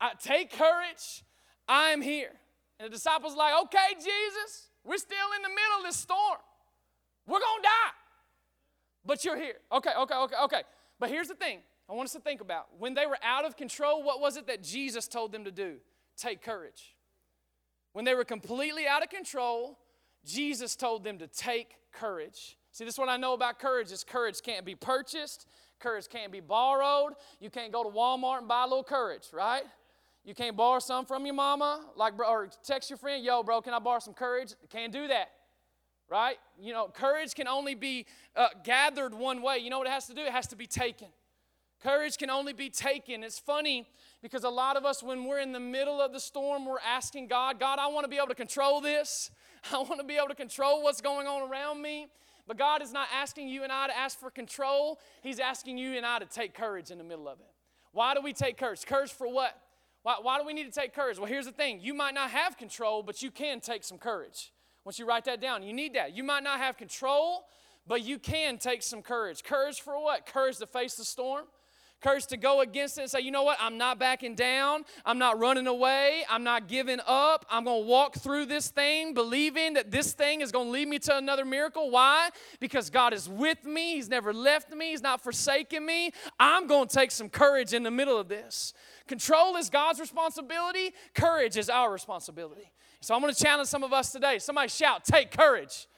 [0.00, 1.24] I, take courage.
[1.68, 2.30] I'm here.
[2.78, 6.38] And the disciples like, okay, Jesus, we're still in the middle of this storm.
[7.26, 8.01] We're going to die.
[9.04, 9.56] But you're here.
[9.70, 10.62] Okay, okay, okay, okay.
[10.98, 12.66] But here's the thing I want us to think about.
[12.78, 15.76] When they were out of control, what was it that Jesus told them to do?
[16.16, 16.94] Take courage.
[17.92, 19.78] When they were completely out of control,
[20.24, 22.56] Jesus told them to take courage.
[22.70, 25.46] See, this is what I know about courage is courage can't be purchased,
[25.78, 27.12] courage can't be borrowed.
[27.40, 29.64] You can't go to Walmart and buy a little courage, right?
[30.24, 33.74] You can't borrow some from your mama, like or text your friend, "Yo, bro, can
[33.74, 35.32] I borrow some courage?" Can't do that
[36.08, 36.36] right?
[36.60, 39.58] You know, courage can only be uh, gathered one way.
[39.58, 40.22] You know what it has to do?
[40.22, 41.08] It has to be taken.
[41.82, 43.24] Courage can only be taken.
[43.24, 43.88] It's funny
[44.22, 47.26] because a lot of us, when we're in the middle of the storm, we're asking
[47.26, 49.30] God, God, I want to be able to control this.
[49.72, 52.06] I want to be able to control what's going on around me.
[52.46, 55.00] But God is not asking you and I to ask for control.
[55.22, 57.46] He's asking you and I to take courage in the middle of it.
[57.92, 58.84] Why do we take courage?
[58.84, 59.56] Courage for what?
[60.02, 61.18] Why, why do we need to take courage?
[61.18, 64.52] Well, here's the thing you might not have control, but you can take some courage.
[64.84, 66.16] Once you write that down, you need that.
[66.16, 67.44] You might not have control,
[67.86, 69.44] but you can take some courage.
[69.44, 70.26] Courage for what?
[70.26, 71.44] Courage to face the storm
[72.02, 74.84] courage to go against it and say, you know what, I'm not backing down.
[75.06, 76.24] I'm not running away.
[76.28, 77.46] I'm not giving up.
[77.48, 80.88] I'm going to walk through this thing believing that this thing is going to lead
[80.88, 81.90] me to another miracle.
[81.90, 82.30] Why?
[82.60, 83.94] Because God is with me.
[83.94, 84.90] He's never left me.
[84.90, 86.10] He's not forsaken me.
[86.38, 88.74] I'm going to take some courage in the middle of this.
[89.06, 92.70] Control is God's responsibility, courage is our responsibility.
[93.02, 94.38] So I'm going to challenge some of us today.
[94.38, 95.88] Somebody shout, take courage.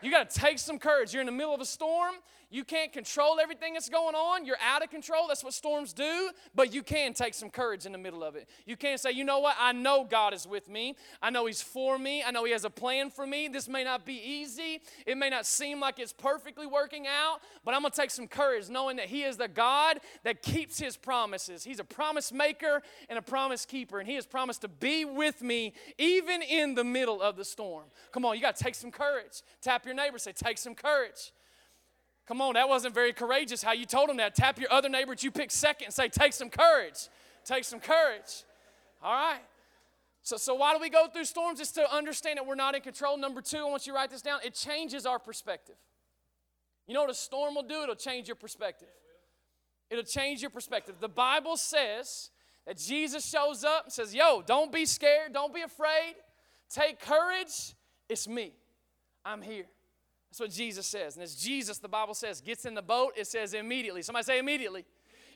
[0.00, 1.12] You got to take some courage.
[1.12, 2.14] You're in the middle of a storm.
[2.54, 4.46] You can't control everything that's going on.
[4.46, 5.26] You're out of control.
[5.26, 6.30] That's what storms do.
[6.54, 8.48] But you can take some courage in the middle of it.
[8.64, 9.56] You can say, you know what?
[9.58, 10.94] I know God is with me.
[11.20, 12.22] I know He's for me.
[12.22, 13.48] I know He has a plan for me.
[13.48, 14.82] This may not be easy.
[15.04, 17.40] It may not seem like it's perfectly working out.
[17.64, 20.78] But I'm going to take some courage knowing that He is the God that keeps
[20.78, 21.64] His promises.
[21.64, 23.98] He's a promise maker and a promise keeper.
[23.98, 27.86] And He has promised to be with me even in the middle of the storm.
[28.12, 29.42] Come on, you got to take some courage.
[29.60, 31.32] Tap your neighbor, say, take some courage.
[32.26, 34.34] Come on, that wasn't very courageous how you told him that.
[34.34, 37.08] Tap your other neighbor that you pick second and say, Take some courage.
[37.44, 38.44] Take some courage.
[39.02, 39.42] All right.
[40.22, 41.60] So, so why do we go through storms?
[41.60, 43.18] It's to understand that we're not in control.
[43.18, 44.40] Number two, I want you to write this down.
[44.42, 45.74] It changes our perspective.
[46.86, 47.82] You know what a storm will do?
[47.82, 48.88] It'll change your perspective.
[49.90, 50.96] It'll change your perspective.
[50.98, 52.30] The Bible says
[52.66, 56.14] that Jesus shows up and says, Yo, don't be scared, don't be afraid,
[56.70, 57.74] take courage,
[58.08, 58.52] it's me.
[59.24, 59.66] I'm here.
[60.34, 61.14] That's what Jesus says.
[61.14, 64.02] And as Jesus, the Bible says, gets in the boat, it says immediately.
[64.02, 64.84] Somebody say immediately.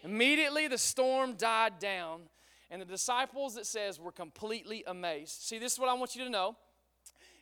[0.03, 2.23] Immediately the storm died down,
[2.69, 5.43] and the disciples, it says, were completely amazed.
[5.43, 6.57] See, this is what I want you to know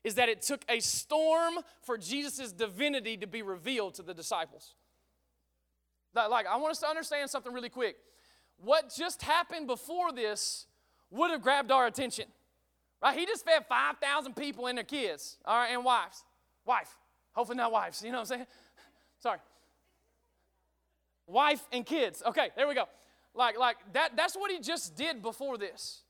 [0.05, 4.75] is that it took a storm for Jesus' divinity to be revealed to the disciples.
[6.14, 7.97] Like, I want us to understand something really quick.
[8.59, 10.66] What just happened before this
[11.11, 12.27] would have grabbed our attention.
[13.03, 13.19] Right?
[13.19, 16.23] He just fed 5,000 people and their kids, all right, and wives.
[16.66, 16.99] Wife.
[17.37, 18.46] Hopefully not wives, you know what I'm saying?
[19.20, 19.38] Sorry.
[21.27, 22.22] Wife and kids.
[22.25, 22.87] Okay, there we go.
[23.35, 26.03] Like, like that, that's what he just did before this.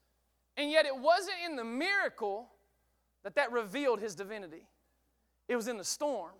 [0.56, 2.48] And yet it wasn't in the miracle
[3.24, 4.68] that that revealed his divinity.
[5.48, 6.32] It was in the storm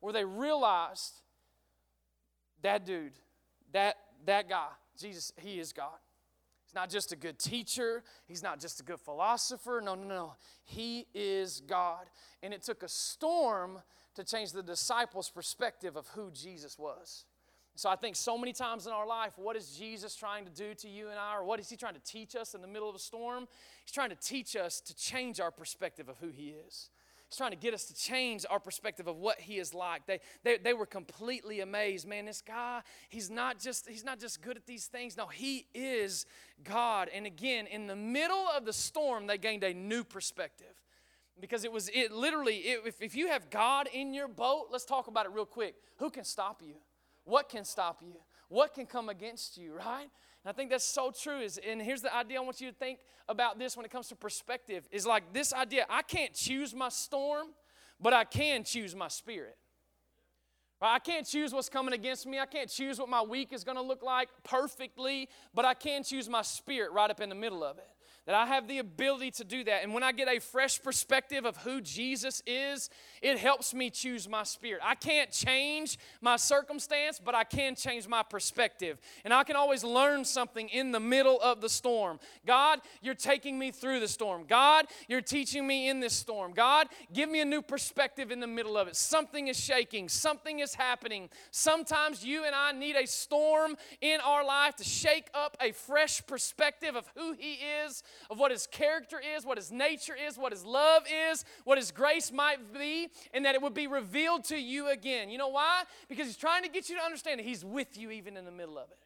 [0.00, 1.20] where they realized
[2.62, 3.12] that dude,
[3.72, 5.98] that, that guy, Jesus, he is God.
[6.64, 8.02] He's not just a good teacher.
[8.26, 9.80] He's not just a good philosopher.
[9.84, 10.34] No, no, no.
[10.64, 12.06] He is God.
[12.42, 13.82] And it took a storm
[14.14, 17.24] to change the disciples' perspective of who Jesus was.
[17.74, 20.74] So I think so many times in our life, what is Jesus trying to do
[20.74, 22.88] to you and I, or what is he trying to teach us in the middle
[22.88, 23.48] of a storm?
[23.84, 26.90] He's trying to teach us to change our perspective of who he is.
[27.30, 30.04] He's trying to get us to change our perspective of what he is like.
[30.04, 32.06] They, they, they were completely amazed.
[32.06, 35.16] Man, this guy, he's not just he's not just good at these things.
[35.16, 36.26] No, he is
[36.62, 37.08] God.
[37.08, 40.74] And again, in the middle of the storm, they gained a new perspective.
[41.40, 44.84] Because it was it literally, it, if, if you have God in your boat, let's
[44.84, 45.74] talk about it real quick.
[45.98, 46.74] Who can stop you?
[47.24, 48.14] What can stop you?
[48.48, 50.02] What can come against you, right?
[50.02, 51.40] And I think that's so true.
[51.40, 54.08] Is and here's the idea I want you to think about this when it comes
[54.08, 57.48] to perspective is like this idea I can't choose my storm,
[58.00, 59.56] but I can choose my spirit.
[60.84, 62.40] I can't choose what's coming against me.
[62.40, 66.02] I can't choose what my week is going to look like perfectly, but I can
[66.02, 67.88] choose my spirit right up in the middle of it
[68.26, 69.82] that I have the ability to do that.
[69.82, 72.88] And when I get a fresh perspective of who Jesus is,
[73.20, 74.80] it helps me choose my spirit.
[74.84, 79.00] I can't change my circumstance, but I can change my perspective.
[79.24, 82.20] And I can always learn something in the middle of the storm.
[82.46, 84.44] God, you're taking me through the storm.
[84.48, 86.52] God, you're teaching me in this storm.
[86.52, 88.94] God, give me a new perspective in the middle of it.
[88.94, 91.28] Something is shaking, something is happening.
[91.50, 96.24] Sometimes you and I need a storm in our life to shake up a fresh
[96.24, 97.54] perspective of who He
[97.84, 101.78] is of what his character is, what his nature is, what his love is, what
[101.78, 105.30] his grace might be, and that it would be revealed to you again.
[105.30, 105.82] You know why?
[106.08, 108.50] Because he's trying to get you to understand that he's with you even in the
[108.50, 108.98] middle of it.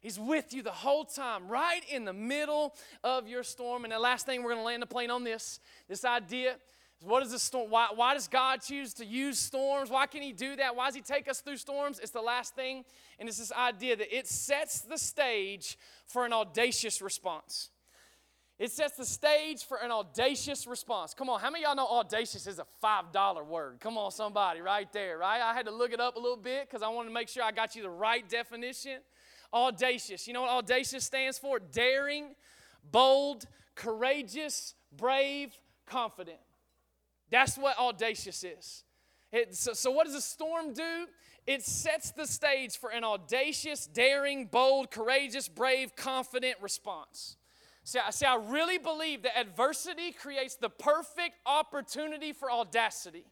[0.00, 3.84] He's with you the whole time, right in the middle of your storm.
[3.84, 6.56] And the last thing we're going to land the plane on this this idea
[7.04, 7.70] what is the storm?
[7.70, 9.90] Why, why does God choose to use storms?
[9.90, 10.76] Why can He do that?
[10.76, 11.98] Why does He take us through storms?
[11.98, 12.84] It's the last thing.
[13.18, 17.70] And it's this idea that it sets the stage for an audacious response.
[18.62, 21.14] It sets the stage for an audacious response.
[21.14, 23.78] Come on, how many y'all know audacious is a $5 word?
[23.80, 25.42] Come on, somebody, right there, right?
[25.42, 27.42] I had to look it up a little bit because I wanted to make sure
[27.42, 29.00] I got you the right definition.
[29.52, 30.28] Audacious.
[30.28, 31.58] You know what audacious stands for?
[31.58, 32.36] Daring,
[32.88, 36.38] bold, courageous, brave, confident.
[37.32, 38.84] That's what audacious is.
[39.32, 41.08] It, so, so, what does a storm do?
[41.48, 47.38] It sets the stage for an audacious, daring, bold, courageous, brave, confident response.
[47.84, 53.24] See I, see, I really believe that adversity creates the perfect opportunity for audacity.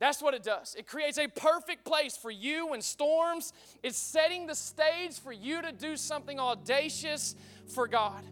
[0.00, 0.74] That's what it does.
[0.74, 3.52] It creates a perfect place for you when storms.
[3.82, 7.36] It's setting the stage for you to do something audacious
[7.68, 8.22] for God.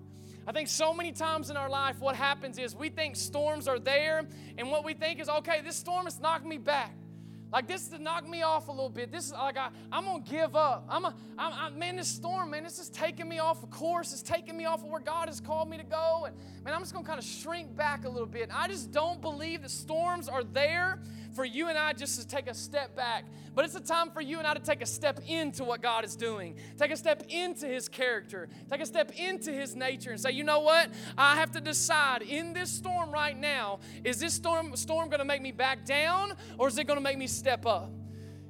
[0.47, 3.79] I think so many times in our life, what happens is we think storms are
[3.79, 4.27] there,
[4.59, 6.97] and what we think is, okay, this storm has knocked me back.
[7.53, 9.12] Like this is to knock me off a little bit.
[9.12, 10.87] This is like I, I'm gonna give up.
[10.88, 14.12] I'm a, I'm, I, man, this storm, man, this is taking me off of course.
[14.12, 16.25] It's taking me off of where God has called me to go.
[16.27, 18.49] And man, I'm just gonna kind of shrink back a little bit.
[18.53, 21.01] I just don't believe that storms are there
[21.35, 23.25] for you and I just to take a step back.
[23.55, 26.05] But it's a time for you and I to take a step into what God
[26.05, 30.21] is doing, take a step into His character, take a step into His nature, and
[30.21, 30.90] say, you know what?
[31.18, 35.25] I have to decide in this storm right now is this storm, storm going to
[35.25, 37.90] make me back down or is it going to make me step up?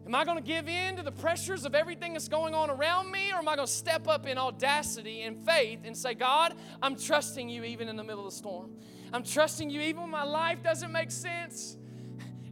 [0.04, 3.12] Am I going to give in to the pressures of everything that's going on around
[3.12, 6.54] me, or am I going to step up in audacity and faith and say, God,
[6.82, 8.72] I'm trusting you even in the middle of the storm?
[9.12, 11.76] I'm trusting you even when my life doesn't make sense,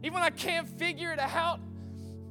[0.03, 1.59] even when I can't figure it out.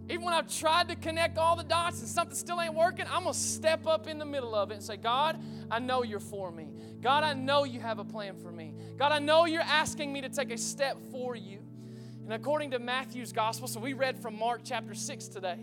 [0.09, 3.23] Even when I've tried to connect all the dots and something still ain't working, I'm
[3.23, 5.39] going to step up in the middle of it and say, God,
[5.71, 6.67] I know you're for me.
[7.01, 8.75] God, I know you have a plan for me.
[8.99, 11.61] God, I know you're asking me to take a step for you.
[12.25, 15.59] And according to Matthew's gospel, so we read from Mark chapter 6 today.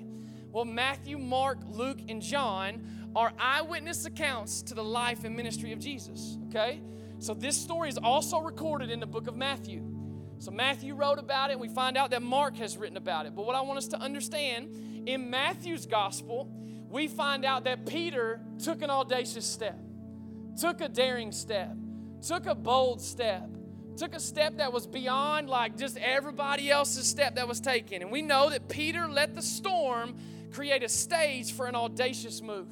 [0.53, 5.79] Well, Matthew, Mark, Luke, and John are eyewitness accounts to the life and ministry of
[5.79, 6.37] Jesus.
[6.47, 6.81] Okay?
[7.19, 9.83] So this story is also recorded in the book of Matthew.
[10.39, 13.35] So Matthew wrote about it, we find out that Mark has written about it.
[13.35, 16.49] But what I want us to understand in Matthew's gospel,
[16.89, 19.79] we find out that Peter took an audacious step,
[20.59, 21.75] took a daring step,
[22.25, 23.49] took a bold step,
[23.97, 28.01] took a step that was beyond like just everybody else's step that was taken.
[28.01, 30.15] And we know that Peter let the storm
[30.51, 32.67] create a stage for an audacious move.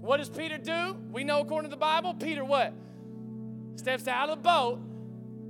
[0.00, 0.96] What does Peter do?
[1.12, 2.72] We know according to the Bible, Peter what?
[3.76, 4.80] Steps out of the boat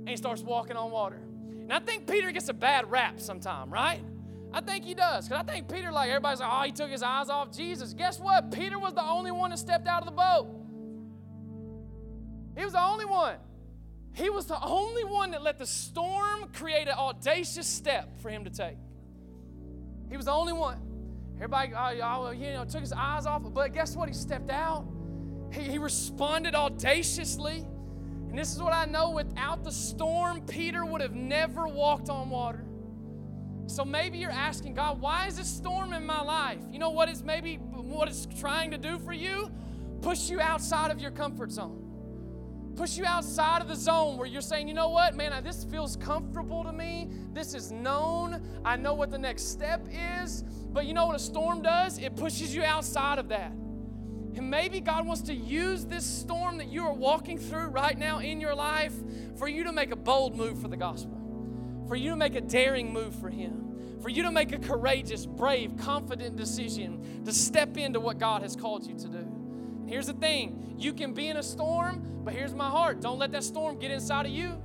[0.05, 1.19] and starts walking on water.
[1.63, 4.01] And I think Peter gets a bad rap sometime, right?
[4.51, 5.27] I think he does.
[5.27, 7.93] Because I think Peter, like everybody's like, oh, he took his eyes off Jesus.
[7.93, 8.51] Guess what?
[8.51, 10.47] Peter was the only one that stepped out of the boat.
[12.55, 13.37] He was the only one.
[14.13, 18.43] He was the only one that let the storm create an audacious step for him
[18.43, 18.77] to take.
[20.09, 20.77] He was the only one.
[21.37, 24.07] Everybody, oh, you know, took his eyes off, but guess what?
[24.07, 24.85] He stepped out.
[25.51, 27.65] He, he responded audaciously.
[28.33, 32.31] And this is what I know without the storm, Peter would have never walked on
[32.31, 32.65] water.
[33.67, 36.57] So maybe you're asking God, why is this storm in my life?
[36.71, 39.51] You know what is maybe what it's trying to do for you?
[40.01, 42.73] Push you outside of your comfort zone.
[42.75, 45.95] Push you outside of the zone where you're saying, you know what, man, this feels
[45.95, 47.11] comfortable to me.
[47.33, 48.41] This is known.
[48.65, 49.85] I know what the next step
[50.19, 50.41] is.
[50.41, 51.99] But you know what a storm does?
[51.99, 53.53] It pushes you outside of that.
[54.35, 58.19] And maybe God wants to use this storm that you are walking through right now
[58.19, 58.93] in your life
[59.37, 61.17] for you to make a bold move for the gospel,
[61.87, 65.25] for you to make a daring move for Him, for you to make a courageous,
[65.25, 69.17] brave, confident decision to step into what God has called you to do.
[69.17, 70.75] And here's the thing.
[70.79, 73.01] You can be in a storm, but here's my heart.
[73.01, 74.61] Don't let that storm get inside of you.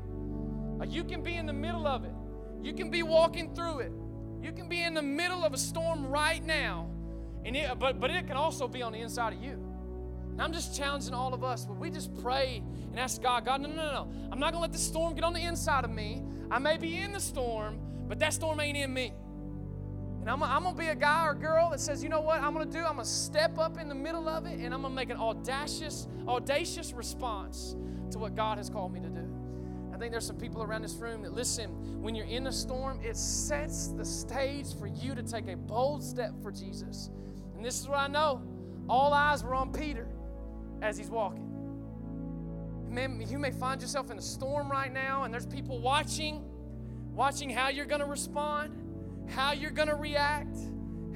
[0.86, 2.14] You can be in the middle of it,
[2.62, 3.92] you can be walking through it,
[4.40, 6.88] you can be in the middle of a storm right now
[7.48, 9.52] and it, but, but it can also be on the inside of you.
[9.52, 11.66] And I'm just challenging all of us.
[11.66, 14.08] Would we just pray and ask God, God, no, no, no, no.
[14.30, 16.22] I'm not going to let the storm get on the inside of me.
[16.50, 19.14] I may be in the storm, but that storm ain't in me.
[20.20, 22.42] And I'm, I'm going to be a guy or girl that says, you know what
[22.42, 22.84] I'm going to do?
[22.84, 25.08] I'm going to step up in the middle of it and I'm going to make
[25.08, 27.76] an audacious, audacious response
[28.10, 29.26] to what God has called me to do.
[29.94, 33.00] I think there's some people around this room that listen, when you're in a storm,
[33.02, 37.10] it sets the stage for you to take a bold step for Jesus.
[37.58, 38.40] And this is what I know
[38.88, 40.06] all eyes were on Peter
[40.80, 41.44] as he's walking.
[42.88, 46.44] Man, you may find yourself in a storm right now, and there's people watching,
[47.12, 50.56] watching how you're going to respond, how you're going to react,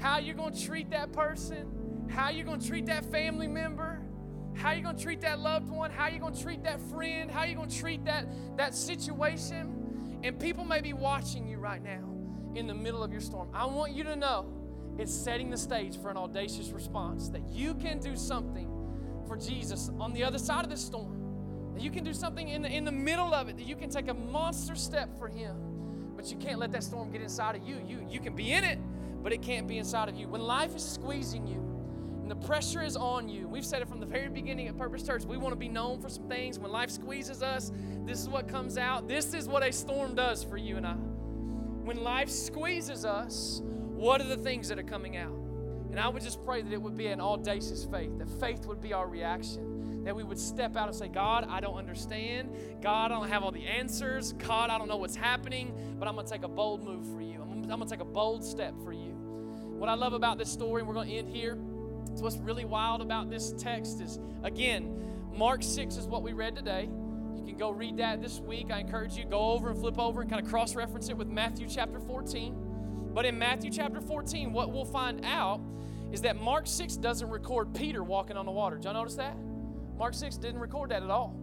[0.00, 4.02] how you're going to treat that person, how you're going to treat that family member,
[4.54, 7.30] how you're going to treat that loved one, how you're going to treat that friend,
[7.30, 8.26] how you're going to treat that,
[8.56, 10.18] that situation.
[10.24, 12.02] And people may be watching you right now
[12.56, 13.48] in the middle of your storm.
[13.54, 14.61] I want you to know
[15.02, 18.68] it's setting the stage for an audacious response that you can do something
[19.26, 21.72] for Jesus on the other side of the storm.
[21.74, 23.90] That you can do something in the, in the middle of it, that you can
[23.90, 25.56] take a monster step for Him.
[26.14, 27.80] But you can't let that storm get inside of you.
[27.86, 28.78] You, you can be in it,
[29.22, 30.28] but it can't be inside of you.
[30.28, 31.58] When life is squeezing you,
[32.22, 33.48] and the pressure is on you.
[33.48, 35.24] We've said it from the very beginning at Purpose Church.
[35.24, 36.56] We want to be known for some things.
[36.56, 37.72] When life squeezes us,
[38.06, 39.08] this is what comes out.
[39.08, 40.92] This is what a storm does for you and I.
[40.92, 43.60] When life squeezes us,
[44.02, 45.32] what are the things that are coming out?
[45.92, 48.80] And I would just pray that it would be an audacious faith, that faith would
[48.80, 52.50] be our reaction, that we would step out and say, God, I don't understand.
[52.82, 54.32] God, I don't have all the answers.
[54.32, 57.20] God, I don't know what's happening, but I'm going to take a bold move for
[57.22, 57.40] you.
[57.40, 59.12] I'm, going to take a bold step for you.
[59.78, 61.54] What I love about this story, and we're going to end here,
[62.18, 64.98] what's really wild about this text is, again,
[65.32, 66.88] Mark 6 is what we read today.
[67.36, 68.72] You can go read that this week.
[68.72, 71.28] I encourage you, go over and flip over and kind of cross reference it with
[71.28, 72.61] Matthew chapter 14.
[73.14, 75.60] But in Matthew chapter 14, what we'll find out
[76.12, 78.76] is that Mark 6 doesn't record Peter walking on the water.
[78.76, 79.36] Did y'all notice that?
[79.96, 81.34] Mark 6 didn't record that at all.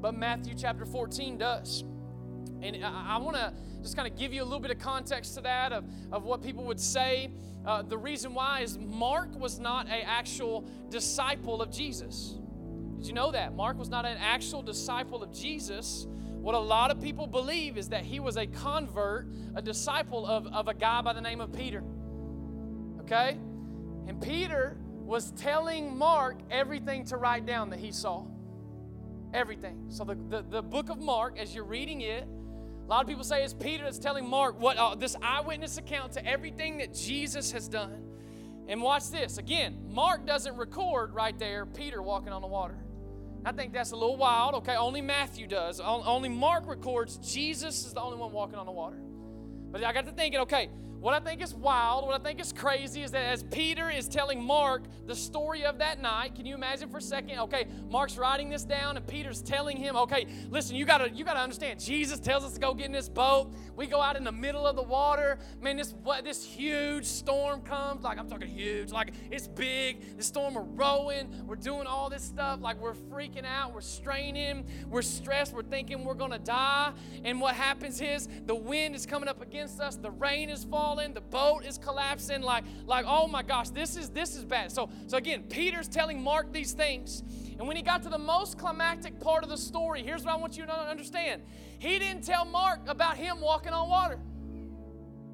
[0.00, 1.84] But Matthew chapter 14 does.
[2.62, 5.40] And I, want to just kind of give you a little bit of context to
[5.42, 7.30] that of, of what people would say.
[7.64, 12.34] Uh, the reason why is Mark was not an actual disciple of Jesus.
[12.98, 13.54] Did you know that?
[13.54, 16.06] Mark was not an actual disciple of Jesus.
[16.40, 20.46] What a lot of people believe is that he was a convert, a disciple of,
[20.46, 21.82] of a guy by the name of Peter.
[23.00, 23.38] Okay?
[24.06, 24.76] And Peter
[25.08, 28.24] was telling Mark everything to write down that he saw.
[29.34, 29.86] Everything.
[29.88, 33.24] So the, the, the book of Mark, as you're reading it, a lot of people
[33.24, 37.52] say it's Peter that's telling Mark what uh, this eyewitness account to everything that Jesus
[37.52, 38.02] has done.
[38.66, 39.36] And watch this.
[39.38, 42.78] Again, Mark doesn't record right there Peter walking on the water.
[43.44, 44.54] I think that's a little wild.
[44.56, 45.80] Okay, only Matthew does.
[45.80, 48.98] Only Mark records Jesus is the only one walking on the water.
[49.70, 50.70] But I got to thinking, okay,
[51.00, 54.08] what I think is wild, what I think is crazy is that as Peter is
[54.08, 57.38] telling Mark the story of that night, can you imagine for a second?
[57.38, 61.38] Okay, Mark's writing this down and Peter's telling him, okay, listen, you gotta you gotta
[61.38, 63.52] understand, Jesus tells us to go get in this boat.
[63.76, 65.38] We go out in the middle of the water.
[65.62, 70.16] Man, this what this huge storm comes, like I'm talking huge, like it's big.
[70.16, 74.66] The storm we're rowing, we're doing all this stuff, like we're freaking out, we're straining,
[74.88, 76.92] we're stressed, we're thinking we're gonna die.
[77.22, 80.87] And what happens is the wind is coming up against us, the rain is falling
[80.88, 84.72] falling, the boat is collapsing, like, like, oh my gosh, this is this is bad.
[84.72, 87.22] So, so again, Peter's telling Mark these things.
[87.58, 90.36] And when he got to the most climactic part of the story, here's what I
[90.36, 91.42] want you to understand.
[91.78, 94.18] He didn't tell Mark about him walking on water.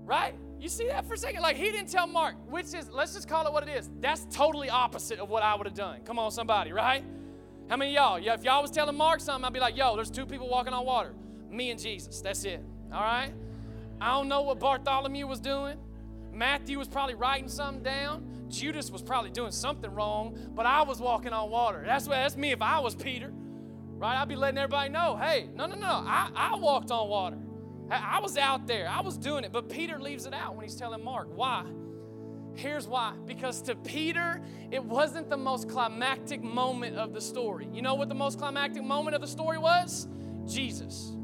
[0.04, 0.34] Right?
[0.58, 1.42] You see that for a second?
[1.42, 3.90] Like he didn't tell Mark, which is, let's just call it what it is.
[4.00, 6.00] That's totally opposite of what I would have done.
[6.04, 7.04] Come on, somebody, right?
[7.68, 8.18] How many y'all?
[8.18, 10.72] Yeah, if y'all was telling Mark something, I'd be like, yo, there's two people walking
[10.72, 11.14] on water.
[11.50, 12.20] Me and Jesus.
[12.20, 12.62] That's it.
[12.92, 13.32] All right?
[14.04, 15.78] I don't know what Bartholomew was doing.
[16.30, 18.44] Matthew was probably writing something down.
[18.50, 21.82] Judas was probably doing something wrong, but I was walking on water.
[21.86, 23.32] That's what that's me if I was Peter.
[23.32, 24.20] Right?
[24.20, 27.38] I'd be letting everybody know, hey, no, no, no, I, I walked on water.
[27.90, 28.86] I, I was out there.
[28.86, 29.52] I was doing it.
[29.52, 31.28] But Peter leaves it out when he's telling Mark.
[31.34, 31.64] Why?
[32.56, 33.14] Here's why.
[33.24, 37.68] Because to Peter, it wasn't the most climactic moment of the story.
[37.72, 40.08] You know what the most climactic moment of the story was?
[40.46, 41.16] Jesus.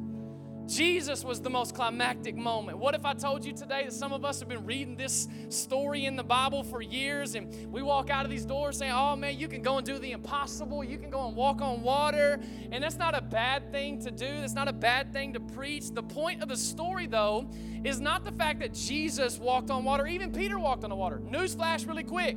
[0.70, 2.78] Jesus was the most climactic moment.
[2.78, 6.04] What if I told you today that some of us have been reading this story
[6.04, 9.36] in the Bible for years and we walk out of these doors saying, oh man,
[9.36, 12.38] you can go and do the impossible, you can go and walk on water.
[12.70, 15.90] And that's not a bad thing to do, that's not a bad thing to preach.
[15.90, 17.50] The point of the story, though,
[17.82, 21.18] is not the fact that Jesus walked on water, even Peter walked on the water.
[21.18, 22.36] Newsflash, really quick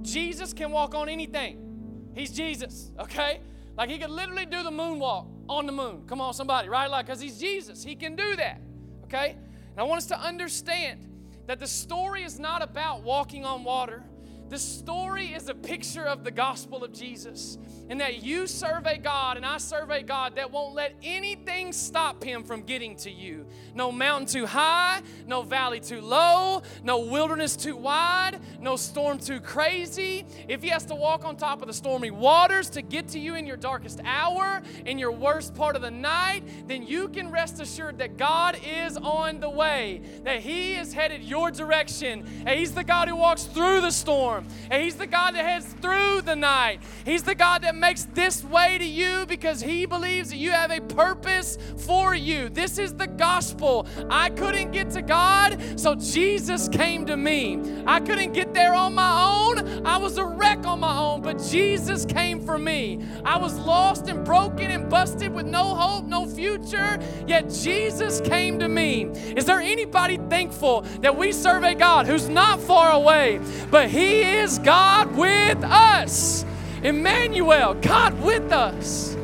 [0.00, 3.40] Jesus can walk on anything, He's Jesus, okay?
[3.76, 6.02] Like He could literally do the moonwalk on the moon.
[6.06, 6.90] Come on, somebody, right?
[6.90, 8.60] Like, because he's Jesus, he can do that.
[9.04, 9.30] Okay?
[9.32, 11.06] And I want us to understand
[11.46, 14.02] that the story is not about walking on water.
[14.48, 18.96] The story is a picture of the gospel of Jesus and that you serve a
[18.96, 23.10] God and I serve a God that won't let anything stop him from getting to
[23.10, 23.46] you.
[23.74, 29.40] No mountain too high, no valley too low, no wilderness too wide, no storm too
[29.40, 30.24] crazy.
[30.48, 33.34] If he has to walk on top of the stormy waters to get to you
[33.34, 37.60] in your darkest hour, in your worst part of the night, then you can rest
[37.60, 42.74] assured that God is on the way, that he is headed your direction, and he's
[42.74, 44.46] the God who walks through the storm storm.
[44.70, 46.80] And He's the God that heads through the night.
[47.04, 50.70] He's the God that makes this way to you because He believes that you have
[50.70, 52.48] a purpose for you.
[52.48, 53.86] This is the gospel.
[54.10, 57.82] I couldn't get to God, so Jesus came to me.
[57.86, 59.86] I couldn't get there on my own.
[59.86, 63.00] I was a wreck on my own, but Jesus came for me.
[63.24, 68.58] I was lost and broken and busted with no hope, no future, yet Jesus came
[68.58, 69.04] to me.
[69.36, 74.25] Is there anybody thankful that we serve a God who's not far away, but He
[74.34, 76.44] is God with us.
[76.82, 79.16] Emmanuel, God with us.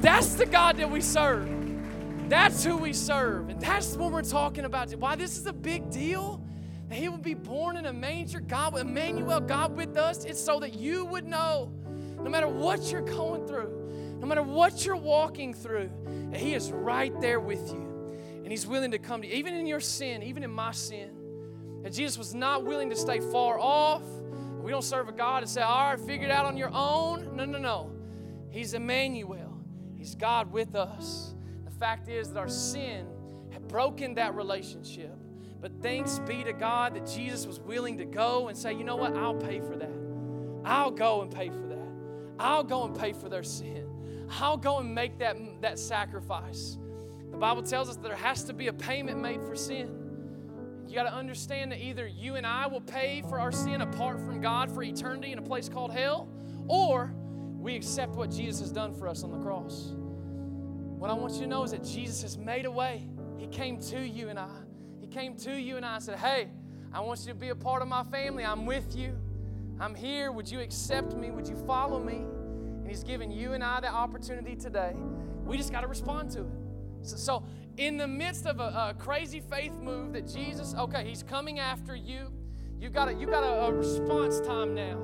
[0.00, 1.48] That's the God that we serve.
[2.28, 3.48] That's who we serve.
[3.48, 4.90] And that's what we're talking about.
[4.92, 6.40] Why this is a big deal?
[6.88, 10.24] That he would be born in a manger, God, with Emmanuel, God with us.
[10.24, 11.72] It's so that you would know,
[12.16, 15.90] no matter what you're going through, no matter what you're walking through,
[16.30, 17.86] that he is right there with you.
[18.42, 21.10] And he's willing to come to you, even in your sin, even in my sin.
[21.82, 24.02] That Jesus was not willing to stay far off.
[24.62, 27.36] We don't serve a God and say, all right, figure it out on your own.
[27.36, 27.92] No, no, no.
[28.50, 29.58] He's Emmanuel,
[29.96, 31.34] He's God with us.
[31.64, 33.06] The fact is that our sin
[33.52, 35.14] had broken that relationship.
[35.60, 38.96] But thanks be to God that Jesus was willing to go and say, you know
[38.96, 39.14] what?
[39.14, 39.90] I'll pay for that.
[40.64, 41.88] I'll go and pay for that.
[42.38, 43.86] I'll go and pay for their sin.
[44.40, 46.78] I'll go and make that, that sacrifice.
[47.30, 49.99] The Bible tells us that there has to be a payment made for sin.
[50.90, 54.18] You got to understand that either you and I will pay for our sin apart
[54.18, 56.28] from God for eternity in a place called hell,
[56.66, 57.14] or
[57.60, 59.92] we accept what Jesus has done for us on the cross.
[59.94, 63.06] What I want you to know is that Jesus has made a way.
[63.38, 64.50] He came to you and I.
[65.00, 66.48] He came to you and I and said, Hey,
[66.92, 68.44] I want you to be a part of my family.
[68.44, 69.16] I'm with you.
[69.78, 70.32] I'm here.
[70.32, 71.30] Would you accept me?
[71.30, 72.16] Would you follow me?
[72.16, 74.96] And He's given you and I the opportunity today.
[75.44, 76.46] We just got to respond to it.
[77.02, 77.44] So, so
[77.76, 81.94] in the midst of a, a, crazy faith move that Jesus, okay, he's coming after
[81.94, 82.30] you.
[82.78, 84.98] You've got a, you got a, a response time now.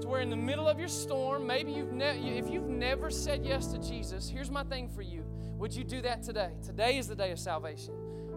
[0.00, 3.44] To where in the middle of your storm, maybe you've ne- if you've never said
[3.44, 5.24] yes to Jesus, here's my thing for you.
[5.58, 6.52] Would you do that today?
[6.62, 7.94] Today is the day of salvation.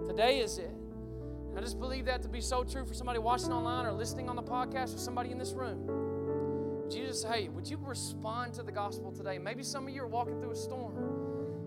[0.07, 0.71] Today is it.
[1.55, 4.35] I just believe that to be so true for somebody watching online or listening on
[4.35, 6.89] the podcast or somebody in this room.
[6.89, 9.37] Jesus, hey, would you respond to the gospel today?
[9.37, 11.22] Maybe some of you are walking through a storm.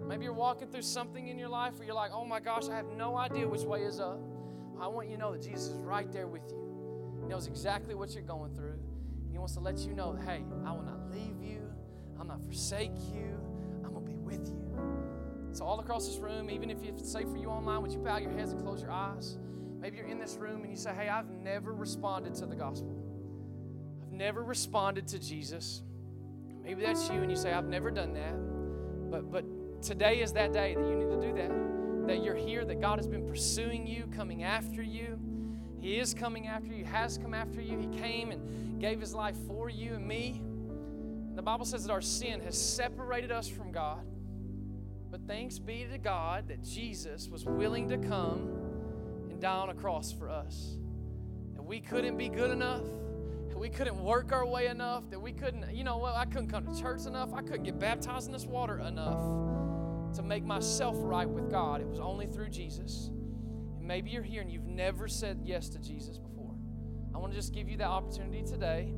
[0.06, 2.76] Maybe you're walking through something in your life where you're like, oh my gosh, I
[2.76, 4.20] have no idea which way is up.
[4.80, 7.18] I want you to know that Jesus is right there with you.
[7.22, 8.78] He knows exactly what you're going through.
[9.24, 11.62] And He wants to let you know, hey, I will not leave you.
[12.18, 13.38] I'll not forsake you.
[13.84, 14.66] I'm going to be with you.
[15.52, 18.18] So, all across this room, even if it's safe for you online, would you bow
[18.18, 19.38] your heads and close your eyes?
[19.80, 22.94] Maybe you're in this room and you say, hey, I've never responded to the gospel.
[24.02, 25.82] I've never responded to Jesus.
[26.62, 29.10] Maybe that's you and you say, I've never done that.
[29.10, 29.44] But, but
[29.86, 32.08] today is that day that you need to do that.
[32.08, 35.18] That you're here, that God has been pursuing you, coming after you.
[35.80, 37.78] He is coming after you, has come after you.
[37.78, 40.42] He came and gave his life for you and me.
[41.36, 44.04] The Bible says that our sin has separated us from God.
[45.08, 48.50] But thanks be to God that Jesus was willing to come
[49.30, 50.78] and die on a cross for us.
[51.54, 52.84] That we couldn't be good enough,
[53.50, 56.48] that we couldn't work our way enough, that we couldn't, you know what, I couldn't
[56.48, 59.22] come to church enough, I couldn't get baptized in this water enough
[60.16, 61.80] to make myself right with God.
[61.80, 63.10] It was only through Jesus.
[63.78, 66.54] And maybe you're here and you've never said yes to Jesus before.
[67.14, 68.92] I want to just give you that opportunity today.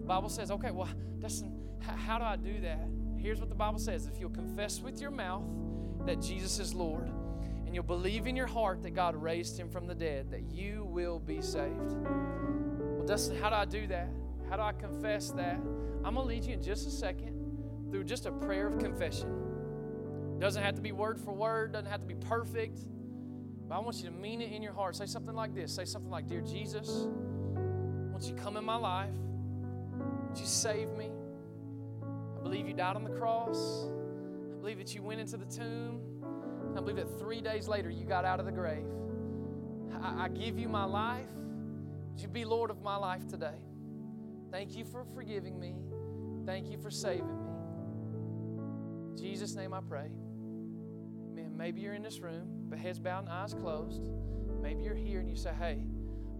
[0.00, 0.88] The Bible says, okay, well,
[1.18, 2.88] Dustin, how do I do that?
[3.16, 5.44] Here's what the Bible says if you'll confess with your mouth
[6.06, 7.08] that Jesus is Lord,
[7.64, 10.84] and you'll believe in your heart that God raised him from the dead, that you
[10.84, 11.96] will be saved.
[12.06, 14.10] Well, Dustin, how do I do that?
[14.48, 15.58] How do I confess that?
[16.04, 17.34] I'm going to lead you in just a second
[17.90, 19.43] through just a prayer of confession.
[20.38, 22.78] Doesn't have to be word for word, doesn't have to be perfect.
[23.68, 24.96] But I want you to mean it in your heart.
[24.96, 25.72] Say something like this.
[25.72, 26.88] Say something like, Dear Jesus,
[28.10, 29.14] won't you come in my life?
[29.92, 31.10] Won't you save me?
[32.38, 33.86] I believe you died on the cross.
[34.52, 36.00] I believe that you went into the tomb.
[36.76, 38.86] I believe that three days later you got out of the grave.
[40.02, 41.28] I, I give you my life.
[42.12, 43.58] Would you be Lord of my life today?
[44.50, 45.74] Thank you for forgiving me.
[46.46, 47.50] Thank you for saving me.
[49.10, 50.10] In Jesus' name I pray.
[51.56, 54.02] Maybe you're in this room, but heads bowed and eyes closed.
[54.60, 55.84] Maybe you're here and you say, hey,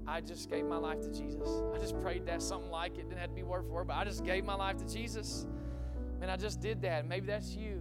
[0.07, 1.49] I just gave my life to Jesus.
[1.75, 3.09] I just prayed that something like it.
[3.09, 5.47] Didn't have to be word for word, but I just gave my life to Jesus.
[6.21, 7.07] Man, I just did that.
[7.07, 7.81] Maybe that's you.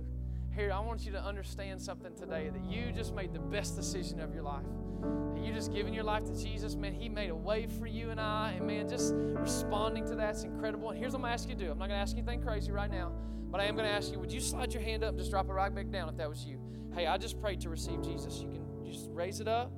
[0.56, 4.20] Here, I want you to understand something today that you just made the best decision
[4.20, 4.66] of your life.
[5.02, 8.12] And you just giving your life to Jesus, man, He made a way for you
[8.12, 8.54] and I.
[8.58, 10.92] And man, just responding to that's incredible.
[10.92, 11.72] And here's what I'm gonna ask you to do.
[11.72, 13.12] I'm not gonna ask you anything crazy right now,
[13.50, 15.50] but I am gonna ask you, would you slide your hand up and just drop
[15.50, 16.60] it right back down if that was you?
[16.96, 18.40] Hey, I just prayed to receive Jesus.
[18.40, 19.72] You can just raise it up,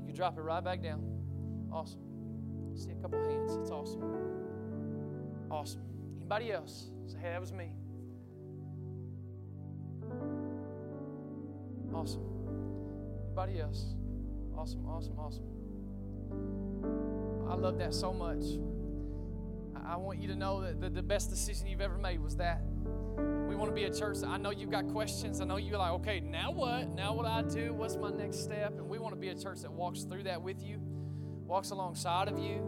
[0.00, 1.02] you can drop it right back down.
[1.72, 2.00] Awesome.
[2.76, 3.56] See a couple hands.
[3.56, 4.02] It's awesome.
[5.50, 5.82] Awesome.
[6.20, 6.90] Anybody else?
[7.06, 7.72] Say, hey, that was me.
[11.92, 12.22] Awesome.
[13.26, 13.94] Anybody else?
[14.56, 15.44] Awesome, awesome, awesome.
[17.48, 18.44] I love that so much.
[19.84, 22.62] I want you to know that the, best decision you've ever made was that.
[23.16, 25.40] We want to be a church I know you've got questions.
[25.40, 26.88] I know you're like, okay, now what?
[26.88, 27.72] Now what I do?
[27.72, 28.78] What's my next step?
[28.78, 30.80] And we want to be a church that walks through that with you,
[31.46, 32.62] walks alongside of you,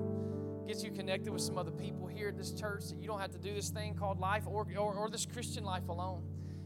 [0.67, 3.33] gets you connected with some other people here at this church that you don't have
[3.33, 6.23] to do this thing called life or, or, or this Christian life alone.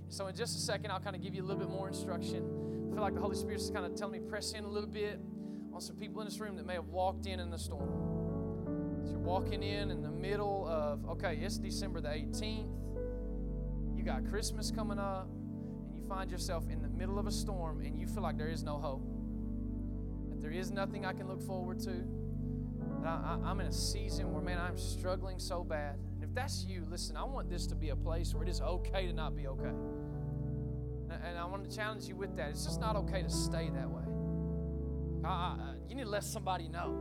[0.08, 2.88] So, in just a second, I'll kind of give you a little bit more instruction.
[2.90, 4.88] I feel like the Holy Spirit is kind of telling me press in a little
[4.88, 5.20] bit
[5.72, 7.90] on some people in this room that may have walked in in the storm.
[9.04, 12.68] So, you're walking in in the middle of, okay, it's December the 18th.
[14.06, 15.28] Got Christmas coming up,
[15.88, 18.46] and you find yourself in the middle of a storm, and you feel like there
[18.48, 19.02] is no hope.
[20.30, 21.90] That there is nothing I can look forward to.
[23.02, 26.32] That I, I, I'm in a season where, man, I'm struggling so bad And if
[26.32, 29.12] that's you, listen, I want this to be a place where it is okay to
[29.12, 29.74] not be okay.
[31.10, 32.50] And I want to challenge you with that.
[32.50, 34.04] It's just not okay to stay that way.
[35.24, 36.96] I, I, you need to let somebody know.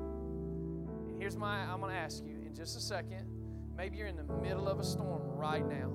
[1.08, 3.28] And here's my, I'm going to ask you in just a second.
[3.78, 5.92] Maybe you're in the middle of a storm right now.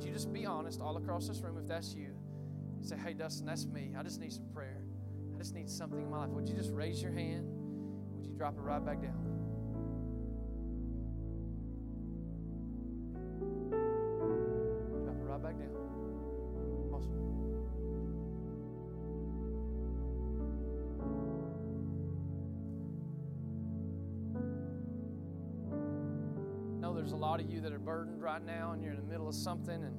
[0.00, 2.14] Would you just be honest all across this room if that's you?
[2.78, 3.92] And say, hey, Dustin, that's me.
[3.98, 4.82] I just need some prayer.
[5.34, 6.30] I just need something in my life.
[6.30, 7.44] Would you just raise your hand?
[8.16, 9.29] Would you drop it right back down?
[28.30, 29.96] Right now and you're in the middle of something and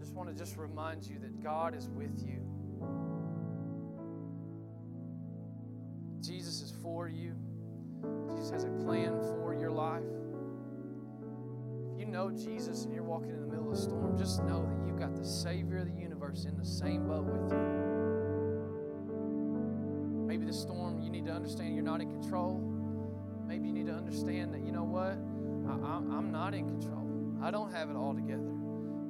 [0.00, 2.40] just want to just remind you that God is with you.
[6.20, 7.36] Jesus is for you.
[8.32, 10.02] Jesus has a plan for your life
[11.92, 14.66] If you know Jesus and you're walking in the middle of a storm, just know
[14.66, 17.58] that you've got the Savior of the universe in the same boat with you.
[20.26, 22.58] Maybe the storm, you need to understand you're not in control.
[23.46, 25.16] Maybe you need to understand that, you know what?
[25.68, 27.36] I, am not in control.
[27.42, 28.52] I don't have it all together.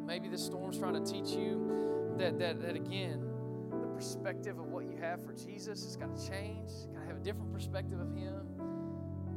[0.07, 3.25] Maybe the storm's trying to teach you that, that, that again,
[3.71, 6.71] the perspective of what you have for Jesus has got to change.
[6.93, 8.41] Got to have a different perspective of Him.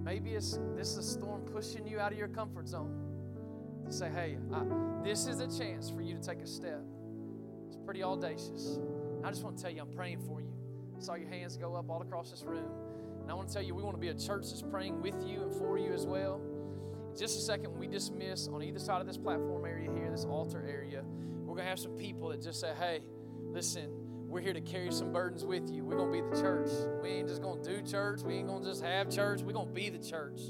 [0.03, 3.01] Maybe it's this is a storm pushing you out of your comfort zone.
[3.85, 4.63] To say, hey, I,
[5.03, 6.81] this is a chance for you to take a step.
[7.67, 8.79] It's pretty audacious.
[9.23, 10.51] I just want to tell you, I'm praying for you.
[10.97, 12.69] I saw your hands go up all across this room.
[13.21, 15.15] And I want to tell you, we want to be a church that's praying with
[15.27, 16.41] you and for you as well.
[17.17, 20.25] Just a second, when we dismiss on either side of this platform area here, this
[20.25, 21.03] altar area,
[21.45, 22.99] we're going to have some people that just say, hey,
[23.41, 23.89] listen,
[24.27, 25.85] we're here to carry some burdens with you.
[25.85, 26.69] We're going to be the church.
[27.01, 28.21] We ain't just going to do church.
[28.21, 29.41] We ain't going to just have church.
[29.41, 30.41] We're going to be the church.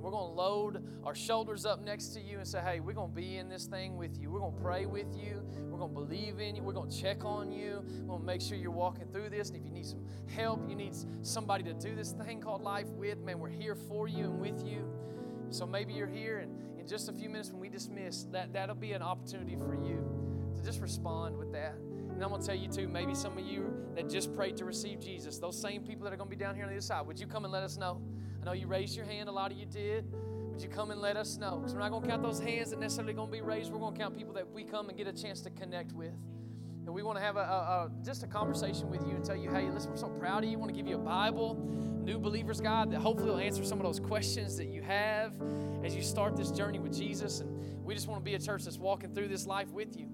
[0.00, 3.10] We're going to load our shoulders up next to you and say, hey, we're going
[3.10, 4.30] to be in this thing with you.
[4.30, 5.42] We're going to pray with you.
[5.68, 6.62] We're going to believe in you.
[6.62, 7.84] We're going to check on you.
[8.02, 9.50] We're going to make sure you're walking through this.
[9.50, 12.86] And if you need some help, you need somebody to do this thing called life
[12.90, 14.88] with, man, we're here for you and with you.
[15.50, 18.74] So maybe you're here, and in just a few minutes when we dismiss, that, that'll
[18.74, 20.04] be an opportunity for you
[20.56, 21.74] to just respond with that.
[21.74, 24.64] And I'm going to tell you too, maybe some of you that just prayed to
[24.64, 26.80] receive Jesus, those same people that are going to be down here on the other
[26.80, 28.00] side, would you come and let us know?
[28.40, 30.06] I know you raised your hand, a lot of you did.
[30.56, 31.56] Would you come and let us know?
[31.56, 33.70] Because we're not going to count those hands that necessarily going to be raised.
[33.70, 36.14] We're going to count people that we come and get a chance to connect with.
[36.86, 39.36] And we want to have a, a, a, just a conversation with you and tell
[39.36, 40.56] you, hey, listen, we're so proud of you.
[40.56, 41.56] We want to give you a Bible,
[42.04, 45.34] new believers guide that hopefully will answer some of those questions that you have
[45.84, 47.40] as you start this journey with Jesus.
[47.40, 50.06] And we just want to be a church that's walking through this life with you.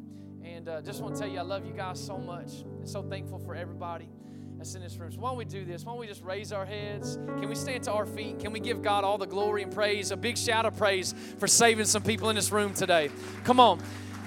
[0.43, 3.03] And uh, just want to tell you, I love you guys so much and so
[3.03, 4.09] thankful for everybody
[4.57, 5.13] that's in this room.
[5.13, 5.85] So why don't we do this?
[5.85, 7.17] Why don't we just raise our heads?
[7.17, 8.39] Can we stand to our feet?
[8.39, 10.11] Can we give God all the glory and praise?
[10.11, 13.11] A big shout of praise for saving some people in this room today.
[13.45, 13.83] Come on.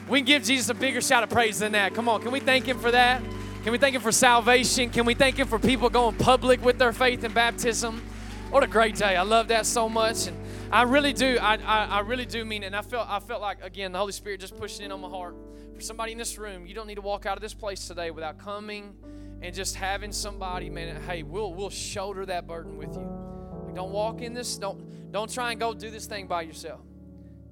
[0.08, 1.93] We can give Jesus a bigger shout of praise than that.
[1.93, 2.22] Come on.
[2.22, 3.22] Can we thank Him for that?
[3.64, 4.89] Can we thank Him for salvation?
[4.91, 8.03] Can we thank Him for people going public with their faith and baptism?
[8.51, 9.16] What a great day.
[9.16, 10.28] I love that so much.
[10.28, 10.38] And
[10.72, 11.38] I really do.
[11.41, 12.68] I, I, I really do mean it.
[12.68, 15.10] And I felt, I felt like, again, the Holy Spirit just pushing in on my
[15.10, 15.36] heart
[15.76, 18.10] for somebody in this room, you don't need to walk out of this place today
[18.12, 18.95] without coming
[19.41, 23.08] and just having somebody, man, hey, we'll we'll shoulder that burden with you.
[23.66, 26.80] Like, don't walk in this, don't don't try and go do this thing by yourself.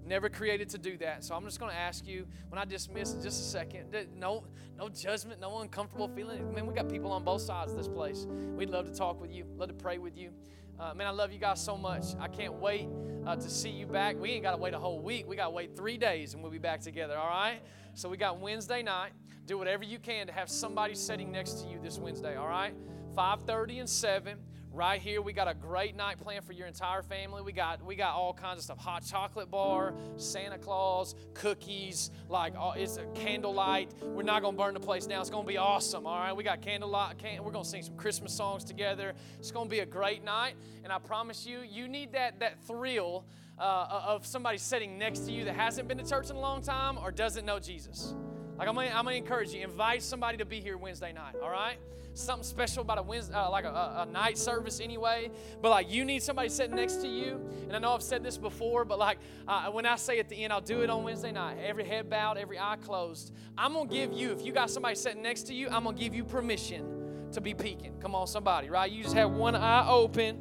[0.06, 1.24] Never created to do that.
[1.24, 3.96] So I'm just going to ask you when I dismiss in just a second.
[4.16, 4.44] No,
[4.78, 6.54] no judgment, no uncomfortable feeling.
[6.54, 8.26] Man, we got people on both sides of this place.
[8.30, 10.32] We'd love to talk with you, love to pray with you.
[10.80, 12.04] Uh, man, I love you guys so much.
[12.20, 12.90] I can't wait
[13.26, 14.20] uh, to see you back.
[14.20, 15.28] We ain't got to wait a whole week.
[15.28, 17.62] We got to wait three days and we'll be back together, all right?
[17.94, 19.12] So we got Wednesday night.
[19.46, 22.74] Do whatever you can to have somebody sitting next to you this Wednesday, all right?
[23.16, 24.38] 5.30 and 7
[24.74, 27.42] right here we got a great night planned for your entire family.
[27.42, 28.80] We got we got all kinds of stuff.
[28.80, 33.94] Hot chocolate bar santa claus cookies like uh, it's a candlelight.
[34.02, 35.22] We're not to burn the place down.
[35.22, 36.36] It's to be awesome all right?
[36.36, 39.14] We got candlelight can, we're to sing some christmas songs together.
[39.38, 43.26] It's to be a great night and i promise you you need that that thrill
[43.60, 46.62] uh, of somebody sitting next to you that hasn't been to church in a long
[46.62, 48.16] time or doesn't know jesus.
[48.58, 51.50] Like I'm gonna, I'm gonna encourage you, invite somebody to be here Wednesday night, all
[51.50, 51.78] right?
[52.16, 55.32] Something special about a Wednesday, uh, like a, a, night service anyway.
[55.62, 57.42] But like you need somebody sitting next to you.
[57.68, 60.44] And I know I've said this before, but like uh, when I say at the
[60.44, 61.58] end, I'll do it on Wednesday night.
[61.64, 63.34] Every head bowed, every eye closed.
[63.58, 66.14] I'm gonna give you, if you got somebody sitting next to you, I'm gonna give
[66.14, 67.96] you permission to be peeking.
[68.00, 68.92] Come on, somebody, right?
[68.92, 70.38] You just have one eye open,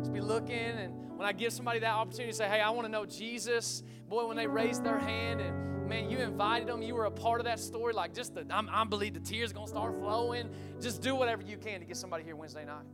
[0.00, 2.86] just be looking and when I give somebody that opportunity to say, hey, I want
[2.86, 6.94] to know Jesus, boy, when they raise their hand and man, you invited them, you
[6.94, 7.92] were a part of that story.
[7.92, 10.50] Like, just the, I'm, I believe the tears to start flowing.
[10.80, 12.84] Just do whatever you can to get somebody here Wednesday night.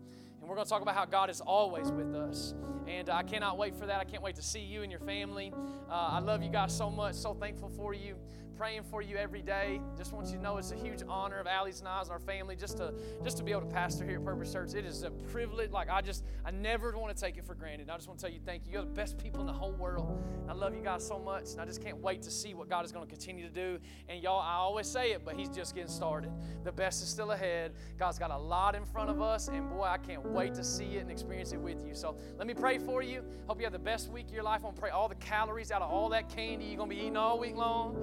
[0.41, 2.55] And we're to talk about how God is always with us.
[2.87, 4.01] And I cannot wait for that.
[4.01, 5.53] I can't wait to see you and your family.
[5.89, 7.15] Uh, I love you guys so much.
[7.15, 8.17] So thankful for you
[8.61, 9.81] praying for you every day.
[9.97, 12.19] Just want you to know it's a huge honor of Allie's and I's and our
[12.19, 12.93] family just to
[13.25, 14.75] just to be able to pastor here at Purpose Church.
[14.75, 15.71] It is a privilege.
[15.71, 17.89] Like I just I never want to take it for granted.
[17.89, 18.73] I just want to tell you thank you.
[18.73, 20.23] You're the best people in the whole world.
[20.47, 22.85] I love you guys so much, and I just can't wait to see what God
[22.85, 23.79] is going to continue to do.
[24.11, 26.31] And y'all, I always say it, but He's just getting started.
[26.63, 27.73] The best is still ahead.
[27.99, 30.97] God's got a lot in front of us, and boy, I can't wait to see
[30.97, 31.95] it and experience it with you.
[31.95, 33.23] So let me pray for you.
[33.47, 34.61] Hope you have the best week of your life.
[34.61, 36.95] I want to pray all the calories out of all that candy you're going to
[36.95, 37.97] be eating all week long.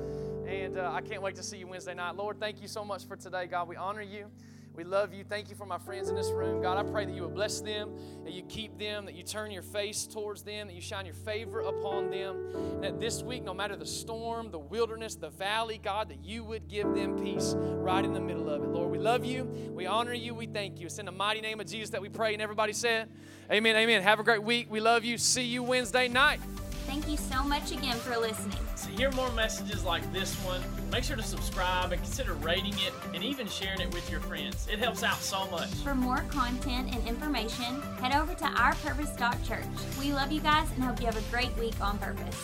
[0.48, 2.16] And uh, I can't wait to see you Wednesday night.
[2.16, 3.68] Lord, thank you so much for today, God.
[3.68, 4.28] We honor you.
[4.74, 5.24] We love you.
[5.24, 6.62] Thank you for my friends in this room.
[6.62, 7.92] God, I pray that you would bless them,
[8.24, 11.16] that you keep them, that you turn your face towards them, that you shine your
[11.16, 12.80] favor upon them.
[12.80, 16.70] That this week, no matter the storm, the wilderness, the valley, God, that you would
[16.70, 18.70] give them peace right in the middle of it.
[18.70, 19.46] Lord, we love you.
[19.74, 20.34] We honor you.
[20.34, 20.86] We thank you.
[20.86, 22.34] It's in the mighty name of Jesus that we pray.
[22.34, 23.10] And everybody said,
[23.52, 23.76] Amen.
[23.76, 24.04] Amen.
[24.04, 24.68] Have a great week.
[24.70, 25.18] We love you.
[25.18, 26.40] See you Wednesday night.
[26.88, 28.58] Thank you so much again for listening.
[28.84, 32.94] To hear more messages like this one, make sure to subscribe and consider rating it
[33.14, 34.70] and even sharing it with your friends.
[34.72, 35.70] It helps out so much.
[35.84, 39.66] For more content and information, head over to ourpurpose.church.
[40.00, 42.42] We love you guys and hope you have a great week on purpose.